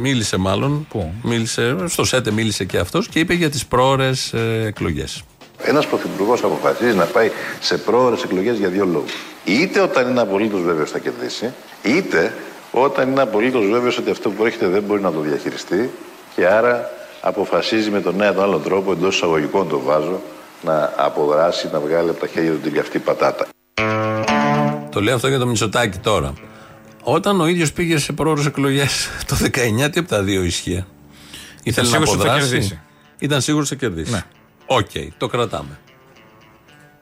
[0.00, 0.86] μίλησε μάλλον.
[0.88, 4.10] Πού; Μίλησε, στο ΣΕΤΕ μίλησε και αυτός και είπε για τις πρόορε
[4.64, 5.22] εκλογές.
[5.66, 9.12] Ένας πρωθυπουργός αποφασίζει να πάει σε πρόορε εκλογές για δύο λόγους.
[9.44, 12.34] Είτε όταν είναι απολύτως βέβαιος θα κερδίσει, είτε
[12.70, 15.90] όταν είναι απολύτως βέβαιος ότι αυτό που έρχεται δεν μπορεί να το διαχειριστεί
[16.34, 20.20] και άρα αποφασίζει με τον ένα ή τον άλλο τρόπο εντός εισαγωγικών το βάζω
[20.62, 23.46] να αποδράσει, να βγάλει από τα χέρια του την καυτή πατάτα.
[24.90, 26.32] Το λέω αυτό για το Μητσοτάκη τώρα.
[27.02, 30.84] Όταν ο ίδιος πήγε σε πρόωρες εκλογές το 19, τι από τα δύο ίσχυε.
[31.62, 32.80] Ήθελε να σίγουρος ότι θα αποδράσει; κερδίσει.
[33.18, 34.12] Ήταν σίγουρος ότι θα κερδίσει.
[34.12, 34.22] Ναι.
[34.66, 35.78] Οκ, το κρατάμε.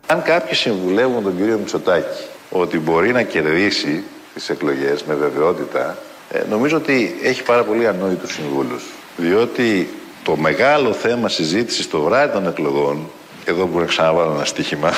[0.07, 5.99] Αν κάποιοι συμβουλεύουν τον κύριο Μητσοτάκη ότι μπορεί να κερδίσει τις εκλογές με βεβαιότητα,
[6.31, 8.85] ε, νομίζω ότι έχει πάρα πολύ ανόητους συμβούλους.
[9.17, 9.89] Διότι
[10.23, 13.11] το μεγάλο θέμα συζήτησης το βράδυ των εκλογών,
[13.45, 14.93] εδώ μπορεί να ξαναβάλω ένα στοίχημα,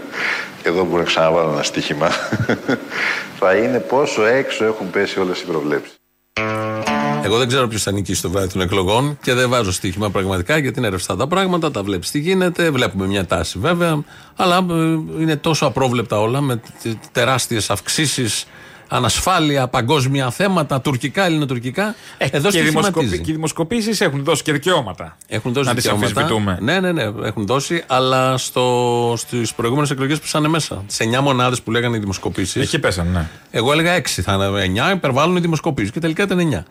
[0.68, 2.10] εδώ μπορεί να ξαναβάλω ένα στοίχημα,
[3.38, 6.01] θα είναι πόσο έξω έχουν πέσει όλες οι προβλέψεις.
[7.22, 10.58] Εγώ δεν ξέρω ποιος θα νικήσει το βράδυ των εκλογών και δεν βάζω στοίχημα πραγματικά
[10.58, 12.70] γιατί είναι ρευστά τα πράγματα, τα βλέπεις τι γίνεται.
[12.70, 14.04] Βλέπουμε μια τάση βέβαια,
[14.36, 14.74] αλλά ε,
[15.20, 16.60] είναι τόσο απρόβλεπτα όλα με
[17.12, 18.44] τεράστιες αυξήσεις,
[18.88, 21.94] ανασφάλεια, παγκόσμια θέματα, τουρκικά, ελληνοτουρκικά.
[22.18, 22.90] Εδώ Ε, και, οι δημοσκοπη...
[22.90, 23.22] στοιχηματίζει.
[23.22, 25.16] και οι δημοσκοπήσεις έχουν δώσει και δικαιώματα.
[25.28, 26.20] Έχουν δώσει να τις δικαιώματα.
[26.20, 26.58] αμφισβητούμε.
[26.60, 30.84] Ναι, ναι, ναι, έχουν δώσει, αλλά στο, στις προηγούμενες εκλογές που ήσαν μέσα.
[30.96, 32.62] Τι 9 μονάδες που λέγανε οι δημοσκοπήσεις.
[32.62, 33.28] Εκεί πέσανε, ναι.
[33.50, 36.62] Εγώ έλεγα 6 θα είναι 9, υπερβάλλουν οι δημοσκοπήσεις και τελικά ήταν 9.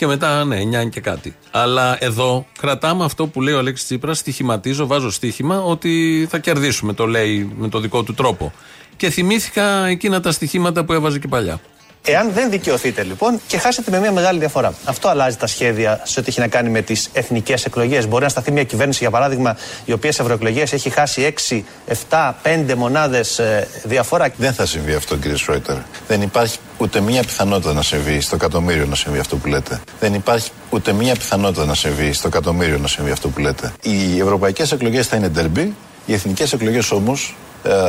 [0.00, 1.36] Και μετά, ναι, 9 και κάτι.
[1.50, 6.92] Αλλά εδώ κρατάμε αυτό που λέει ο Αλέξης Τσίπρας, στοιχηματίζω, βάζω στοίχημα ότι θα κερδίσουμε.
[6.92, 8.52] Το λέει με το δικό του τρόπο.
[8.96, 11.60] Και θυμήθηκα εκείνα τα στοιχήματα που έβαζε και παλιά.
[12.04, 14.74] Εάν δεν δικαιωθείτε λοιπόν και χάσετε με μια μεγάλη διαφορά.
[14.84, 18.08] Αυτό αλλάζει τα σχέδια σε ό,τι έχει να κάνει με τις εθνικές εκλογές.
[18.08, 21.64] Μπορεί να σταθεί μια κυβέρνηση, για παράδειγμα, η οποία σε ευρωεκλογές έχει χάσει 6,
[22.10, 23.40] 7, 5 μονάδες
[23.84, 24.32] διαφορά.
[24.36, 25.76] Δεν θα συμβεί αυτό, κύριε Σρόιτερ.
[26.08, 29.80] Δεν υπάρχει ούτε μία πιθανότητα να συμβεί στο εκατομμύριο να συμβεί αυτό που λέτε.
[30.00, 33.72] Δεν υπάρχει ούτε μία πιθανότητα να συμβεί στο εκατομμύριο να συμβεί αυτό που λέτε.
[33.82, 35.74] Οι ευρωπαϊκές εκλογές θα είναι ντερμπι.
[36.06, 37.36] Οι εθνικές εκλογές όμως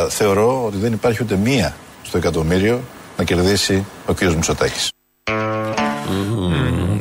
[0.09, 2.81] θεωρώ ότι δεν υπάρχει ούτε μία στο εκατομμύριο
[3.21, 4.89] να κερδίσει ο κύριος Μητσοτάκης.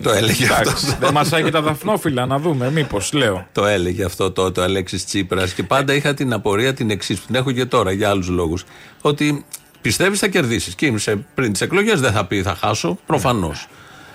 [0.03, 0.67] Το έλεγε αυτός.
[0.67, 3.47] Εντάξει, δεν μας και τα δαφνόφυλλα να δούμε, μήπως λέω.
[3.53, 7.27] Το έλεγε αυτό τότε ο Αλέξης Τσίπρας και πάντα είχα την απορία την εξής που
[7.27, 8.65] την έχω και τώρα για άλλους λόγους.
[9.01, 9.45] Ότι
[9.81, 10.75] πιστεύεις θα κερδίσεις.
[10.75, 13.67] Και σε- πριν τις εκλογές δεν θα πει θα χάσω, προφανώς.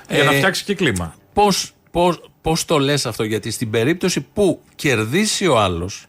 [0.10, 1.16] Για να φτιάξει και κλίμα.
[1.34, 6.06] Πώς πώς, πώς το λες αυτό, γιατί στην περίπτωση που κερδίσει ο άλλος,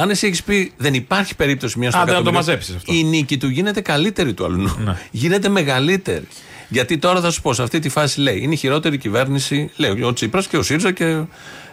[0.00, 2.10] αν εσύ έχεις πει δεν υπάρχει περίπτωση μιας στο Ναι.
[2.10, 2.92] Άντε να το εκατομμύριο, μαζέψεις αυτό.
[2.92, 2.98] Ναι.
[2.98, 4.76] Η νίκη του γίνεται καλύτερη του αλλού.
[5.10, 6.28] Γίνεται μεγαλύτερη.
[6.68, 10.02] Γιατί τώρα θα σου πω, σε αυτή τη φάση λέει, είναι η χειρότερη κυβέρνηση, λέει
[10.02, 11.04] ο Τσίπρας και ο ΣΥΡΙΖΑ και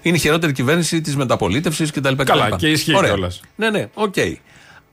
[0.02, 2.14] είναι η χειρότερη κυβέρνηση της μεταπολίτευσης κτλ.
[2.24, 2.56] Καλά, κτλ.
[2.56, 3.10] και ισχύει Ωραία.
[3.10, 3.42] κιόλας.
[3.56, 4.16] Ναι, ναι, οκ.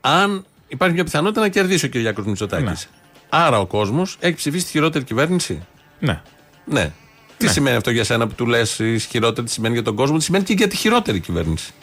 [0.01, 2.89] Αν υπάρχει μια πιθανότητα να κερδίσει ο Κυριάκος Μητσοτάκης.
[3.29, 5.65] Άρα ο κόσμος έχει ψηφίσει τη χειρότερη κυβέρνηση;
[5.99, 6.21] Ναι.
[6.65, 6.91] Ναι.
[7.37, 10.23] Τι σημαίνει αυτό για σένα που του λες χειρότερη, τι σημαίνει για τον κόσμο, τι
[10.23, 11.73] σημαίνει και για τη χειρότερη κυβέρνηση;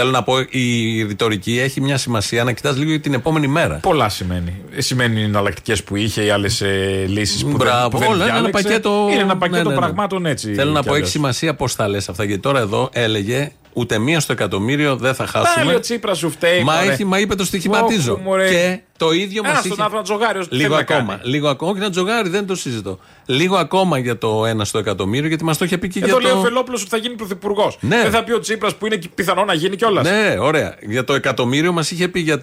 [0.00, 3.74] Θέλω να πω, η ρητορική έχει μια σημασία να κοιτάς λίγο την επόμενη μέρα.
[3.82, 4.54] Πολλά σημαίνει.
[4.76, 6.62] Ε, Σημαίνει οι εναλλακτικές που είχε, οι άλλες
[7.06, 8.62] λύσεις που, δεν- Μπράβο, που δεν όλα είναι ένα διάλεξε.
[8.62, 9.08] πακέτο.
[9.12, 9.80] Είναι ένα πακέτο Ναι, ναι, ναι.
[9.80, 10.54] πραγμάτων έτσι.
[10.54, 11.10] Θέλω να κι πω, έχει αλλιώς.
[11.10, 12.24] σημασία πώ τα λες αυτά.
[12.24, 15.74] Γιατί τώρα εδώ έλεγε ούτε μία στο εκατομμύριο δεν θα Πάλι χάσουμε.
[15.74, 16.62] ο Τσίπρας σου φταίει.
[16.62, 16.92] Μα, μωρέ.
[16.92, 18.12] έχει, μα είπε το στοιχηματίζω.
[18.12, 18.48] Όχου, μωρέ.
[18.50, 19.68] Και το ίδιο μας Ένα είχε.
[19.68, 21.16] στον άνθρωπο να τζογάρει όσο Λίγο θέλει να ακόμα.
[21.16, 21.30] κάνει.
[21.30, 21.70] Λίγο ακόμα.
[21.70, 22.98] Όχι να τζογάρει, δεν το συζητώ.
[23.26, 26.18] Λίγο ακόμα για το ένα στο εκατομμύριο, γιατί μας το είχε πει και Εδώ για
[26.22, 26.38] λέει το.
[26.38, 27.78] ο Φελόπουλος ότι θα γίνει πρωθυπουργός.
[27.80, 28.02] Ναι.
[28.02, 30.04] Δεν θα πει ο Τσίπρας που είναι και πιθανό να γίνει κιόλας.
[30.08, 30.74] Ναι, ωραία.
[30.80, 32.40] Για το εκατομμύριο μας είχε πει για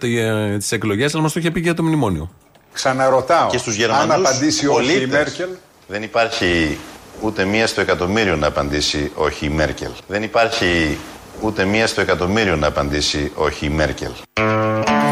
[0.58, 2.32] τις εκλογές, αλλά μας το είχε πει για το μνημόνιο.
[2.74, 3.50] Ξαναρωτάω.
[3.50, 5.50] Και στους Γερμανούς αν απαντήσει όχι η πολίτες, Μέρκελ;
[5.88, 6.78] Δεν υπάρχει
[7.22, 9.90] ούτε μία στο εκατομμύριο να απαντήσει όχι η Μέρκελ.
[10.08, 10.98] Δεν υπάρχει
[11.42, 14.12] ούτε μία στο εκατομμύριο να απαντήσει όχι η Μέρκελ.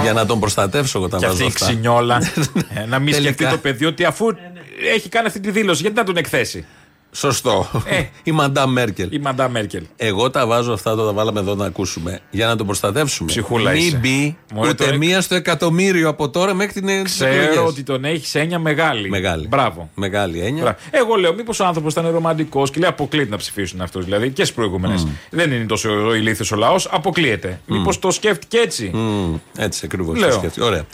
[0.02, 1.66] Για να τον προστατεύσω εγώ τα Και βάζω αυτή η αυτά.
[1.66, 2.22] ξυνιόλα.
[2.76, 3.34] ε, να μην Τελικά.
[3.34, 4.26] σκεφτεί το παιδί ότι αφού
[4.96, 6.66] έχει κάνει αυτή τη δήλωση, γιατί να τον εκθέσει;
[7.16, 7.70] Σωστό.
[8.24, 9.08] η Μαντά Μέρκελ.
[9.12, 9.84] Η Μαντά Μέρκελ.
[9.96, 12.20] Εγώ τα βάζω αυτά, το τα βάλαμε εδώ να ακούσουμε.
[12.30, 13.30] Για να τον προστατεύσουμε.
[13.30, 13.98] Ψυχούλα Μην είσαι.
[13.98, 17.58] μπει Μωρέ, ούτε το- μία στο εκατομμύριο από τώρα μέχρι την τις Ξέρω εκλογές.
[17.70, 19.10] ότι τον έχεις σε έννοια μεγάλη.
[19.10, 19.48] Μεγάλη.
[19.48, 19.90] Μπράβο.
[19.96, 20.62] Μεγάλη έννοια.
[20.64, 20.78] Μπράβο.
[20.92, 24.04] Εγώ λέω, μήπως ο άνθρωπος ήταν ρομαντικός και λέει αποκλείεται να ψηφίσουν αυτούς.
[24.06, 25.08] Δηλαδή και στις προηγούμενες.
[25.30, 27.60] Δεν είναι τόσο ο ηλίθιος ο λαός, αποκλείεται.
[27.66, 30.20] Μήπως το σκέφτηκε έτσι; Μμμ, έτσι ακριβώς.
[30.20, 30.52] Λέω.
[30.62, 30.86] Ωραία.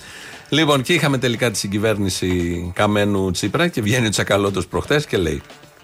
[0.50, 5.42] Λοιπόν, και είχαμε τελικά τη συγκυβέρνηση Καμένου Τσίπρα και βγαίνει ο Τσακαλώτος προχτές και λέει.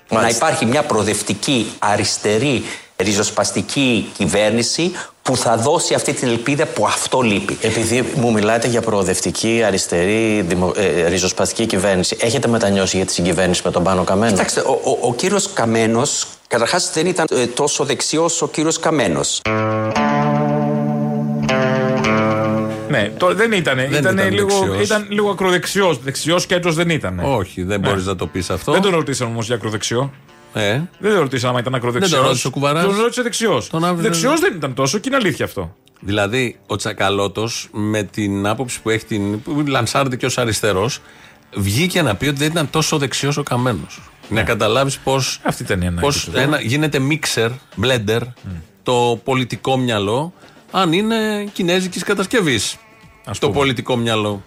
[0.09, 2.63] Να υπάρχει μια προοδευτική, αριστερή,
[2.97, 4.91] ριζοσπαστική κυβέρνηση
[5.21, 7.57] που θα δώσει αυτή την ελπίδα που αυτό λείπει.
[7.61, 13.61] Επειδή μου μιλάτε για προοδευτική, αριστερή, δημο, ε, ριζοσπαστική κυβέρνηση, έχετε μετανιώσει για τη συγκυβέρνηση
[13.65, 17.83] με τον Πάνο Καμένο; Κοιτάξτε, ο, ο, ο κύριος Καμένος, καταρχάς δεν ήταν ε, τόσο
[17.83, 19.41] δεξιός ο κύριος Καμένος.
[22.95, 23.75] Ναι, το, δεν ήταν.
[23.75, 24.85] Δεν Ήταν, ήταν λίγο, δεξιός.
[24.85, 25.99] ήταν λίγο ακροδεξιός.
[26.03, 27.19] Δεξιός και έτο δεν ήταν.
[27.23, 27.87] Όχι, δεν Ναι.
[27.89, 28.71] μπορείς να το πεις αυτό.
[28.71, 30.13] Δεν τον ρωτήσαμε όμως για ακροδεξιό.
[30.53, 32.09] Ε, Δεν τον ρωτήσαμε αν ήταν ακροδεξιός.
[32.11, 32.83] Δεν τον ρώτησε ο Κουβαράς.
[32.85, 33.67] Τον ρώτησε δεξιός.
[33.69, 35.75] Τον άφησε- Δεξιός δεν ήταν τόσο και είναι αλήθεια αυτό.
[35.99, 39.41] Δηλαδή, ο Τσακαλώτος με την άποψη που έχει την.
[39.41, 41.01] που λανσάρεται και ως αριστερός,
[41.55, 44.01] βγήκε να πει ότι δεν ήταν τόσο δεξιός ο Καμένος.
[44.29, 45.15] Να καταλάβεις πώ.
[45.15, 45.21] Ναι.
[45.43, 46.01] Αυτή ήταν η ανάγκη.
[46.05, 46.43] Πώς του τώρα.
[46.43, 47.49] ένα, γίνεται μίξερ,
[47.81, 48.19] blender,
[48.83, 50.33] το πολιτικό μυαλό,
[50.71, 52.77] αν είναι κινέζικης κατασκευής.
[53.39, 54.43] Το πολιτικό μυαλό.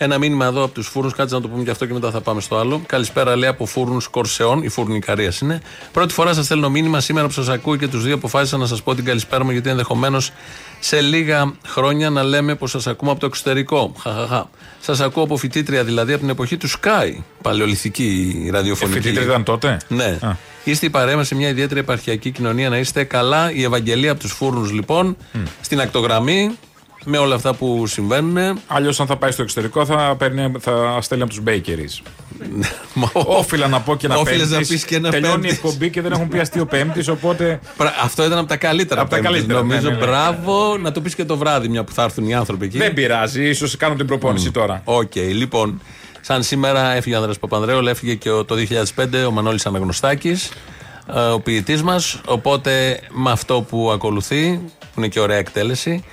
[0.00, 2.20] Ένα μήνυμα εδώ από τους φούρνους, κάτσε να το πούμε και αυτό και μετά θα
[2.20, 2.82] πάμε στο άλλο.
[2.86, 5.60] Καλησπέρα, λέει από φούρνους Κορσεών, η φούρνη Ικαρίας είναι.
[5.92, 8.82] Πρώτη φορά σας στέλνω μήνυμα σήμερα που σας ακούω και τους δύο αποφάσισα να σας
[8.82, 10.32] πω την καλησπέρα μου, γιατί ενδεχομένως
[10.80, 13.92] σε λίγα χρόνια να λέμε πως σας ακούμε από το εξωτερικό.
[14.00, 14.50] Χαχαχά.
[14.80, 17.12] Σας ακούω από φοιτήτρια δηλαδή από την εποχή του Sky,
[17.42, 18.98] παλαιοληθική ραδιοφωνική.
[18.98, 20.18] Ε, φοιτήτρια ήταν τότε; Ναι.
[20.20, 20.36] Α.
[20.64, 23.52] Είστε η παρέα μας σε μια ιδιαίτερη επαρχιακή κοινωνία να είστε καλά.
[23.52, 25.16] Η Ευαγγελία από τους Φούρνους λοιπόν,
[25.60, 26.58] στην ακτογραμμή,
[27.10, 28.60] με όλα αυτά που συμβαίνουν.
[28.66, 32.02] Αλλιώς, αν θα πάει στο εξωτερικό, θα, παίρνει, θα στέλνει από τους bakeries.
[33.12, 34.68] Όφειλα να πω και ένα Όφειλες πέμπτης.
[34.68, 35.52] να πεις και ένα Τελειώνει η πέμπτης.
[35.56, 37.60] εκπομπή και δεν έχουν πει αστείο πέμπτης, οπότε.
[37.76, 39.00] Πρα- Αυτό ήταν από τα καλύτερα.
[39.00, 40.06] Από τα πέμπτης, καλύτερα, ναι, Νομίζω, ναι, ναι.
[40.06, 42.78] μπράβο, να το πεις και το βράδυ, μια που θα έρθουν οι άνθρωποι εκεί.
[42.78, 44.80] Δεν πειράζει, ίσως κάνω την προπόνηση τώρα.
[44.84, 45.80] Οκ, λοιπόν.
[46.20, 50.50] Σαν σήμερα έφυγε ο Άνδρας Παπανδρέου, αλλά έφυγε και ο- το 2005 ο Μανώλης Αναγνωστάκης,
[51.14, 52.20] ε, ο ποιητής μας.
[52.26, 56.08] Οπότε με αυτό που ακολουθεί, που είναι και ωραία εκτέλεση, ε,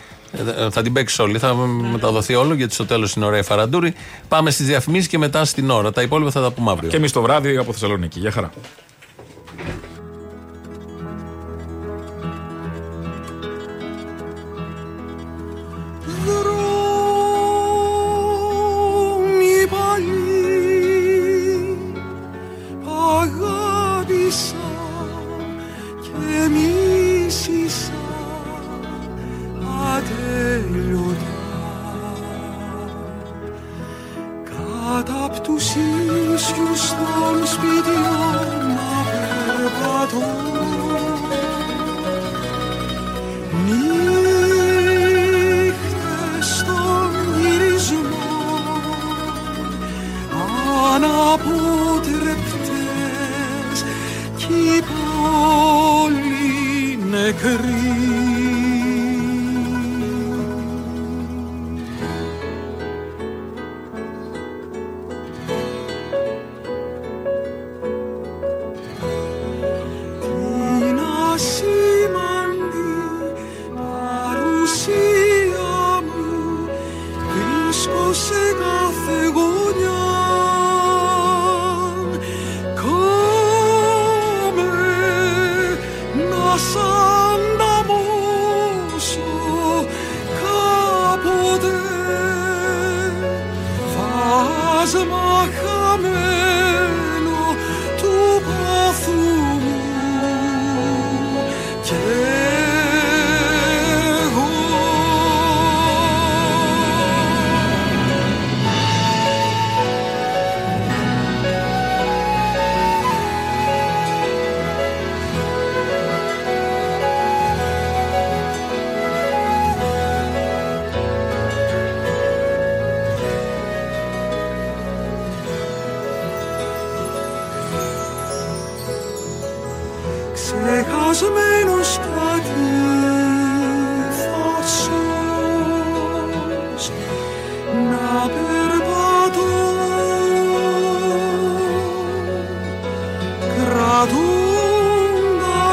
[0.72, 1.56] θα την παίξεις όλη, θα
[1.92, 3.94] μεταδοθεί όλο γιατί στο τέλος είναι ωραία η φαραντούρη.
[4.28, 5.92] Πάμε στις διαφημίσεις και μετά στην ώρα.
[5.92, 6.90] Τα υπόλοιπα θα τα πούμε αύριο.
[6.90, 8.20] Και εμείς το βράδυ από Θεσσαλονίκη.
[8.20, 8.52] Γεια χαρά.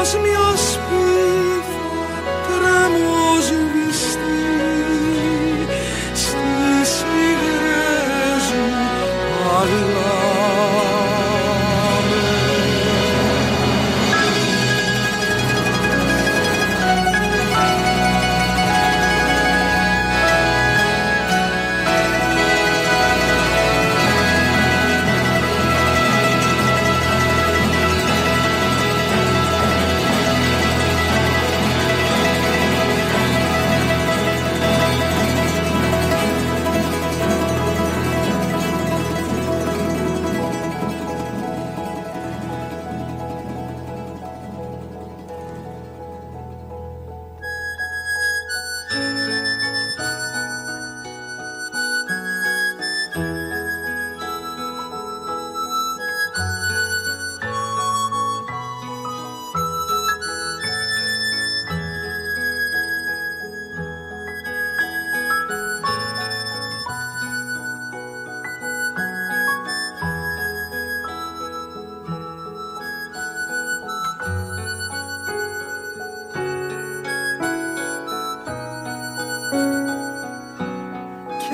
[0.03, 0.42] Κρατώντας μια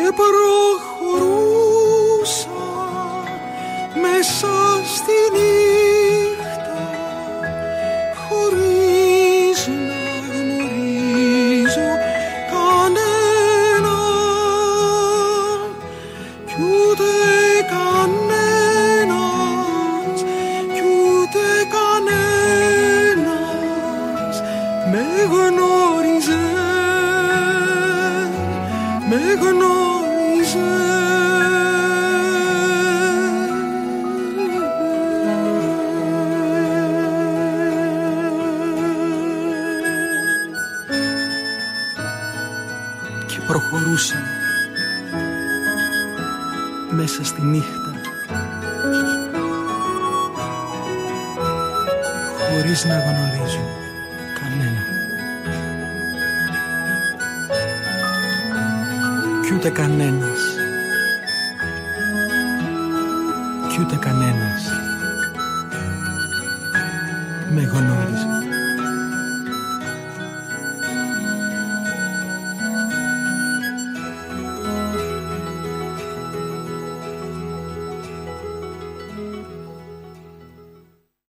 [0.10, 0.99] και προχωρούσα